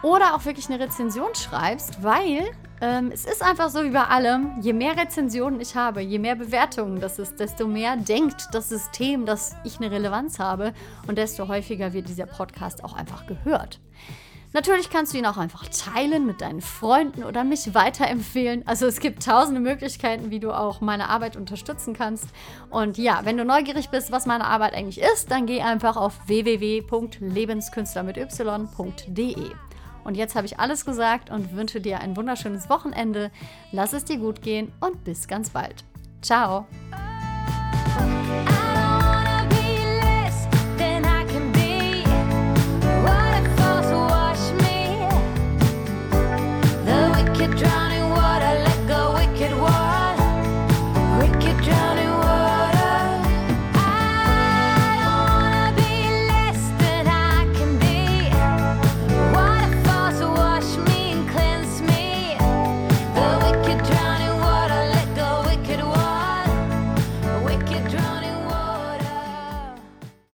oder 0.04 0.36
auch 0.36 0.46
wirklich 0.46 0.70
eine 0.70 0.80
Rezension 0.80 1.34
schreibst, 1.36 2.04
weil 2.04 2.46
ähm, 2.80 3.12
es 3.12 3.26
ist 3.26 3.42
einfach 3.42 3.70
so 3.70 3.84
wie 3.84 3.90
bei 3.90 4.04
allem, 4.04 4.60
je 4.62 4.74
mehr 4.74 4.96
Rezensionen 4.96 5.60
ich 5.60 5.76
habe, 5.76 6.02
je 6.02 6.20
mehr 6.20 6.36
Bewertungen 6.36 7.00
das 7.00 7.18
ist, 7.18 7.40
desto 7.40 7.68
mehr 7.68 7.98
denkt 7.98 8.50
das 8.52 8.70
System, 8.70 9.26
dass 9.26 9.56
ich 9.64 9.78
eine 9.78 9.90
Relevanz 9.90 10.40
habe 10.40 10.74
und 11.08 11.18
desto 11.18 11.48
häufiger 11.48 11.94
wird 11.94 12.08
dieser 12.08 12.28
Podcast 12.28 12.84
auch 12.84 12.94
einfach 12.94 13.26
gehört. 13.26 13.80
Natürlich 14.54 14.90
kannst 14.90 15.14
du 15.14 15.18
ihn 15.18 15.26
auch 15.26 15.38
einfach 15.38 15.66
teilen 15.68 16.26
mit 16.26 16.42
deinen 16.42 16.62
Freunden 16.62 17.24
oder 17.24 17.44
mich 17.44 17.76
weiterempfehlen. 17.76 18.66
Also 18.66 18.88
es 18.88 19.00
gibt 19.00 19.24
tausende 19.24 19.60
Möglichkeiten, 19.60 20.32
wie 20.32 20.40
du 20.40 20.52
auch 20.52 20.80
meine 20.80 21.10
Arbeit 21.10 21.36
unterstützen 21.36 21.94
kannst. 21.94 22.26
Und 22.70 22.98
ja, 22.98 23.22
wenn 23.24 23.38
du 23.38 23.44
neugierig 23.44 23.90
bist, 23.90 24.12
was 24.12 24.26
meine 24.26 24.46
Arbeit 24.46 24.74
eigentlich 24.74 25.02
ist, 25.02 25.32
dann 25.32 25.46
geh 25.48 25.62
einfach 25.62 25.98
auf 25.98 26.28
www.lebenskünstler 26.28 28.04
mit 28.04 28.18
y.de. 28.18 29.52
Und 30.08 30.16
jetzt 30.16 30.36
habe 30.36 30.48
ich 30.48 30.58
alles 30.58 30.86
gesagt 30.86 31.30
und 31.30 31.54
wünsche 31.54 31.82
dir 31.82 32.00
ein 32.00 32.16
wunderschönes 32.16 32.70
Wochenende. 32.70 33.30
Lass 33.74 33.92
es 33.92 34.06
dir 34.06 34.18
gut 34.18 34.42
gehen 34.42 34.72
und 34.80 35.04
bis 35.04 35.28
ganz 35.28 35.50
bald. 35.50 35.84
Ciao. 36.22 36.66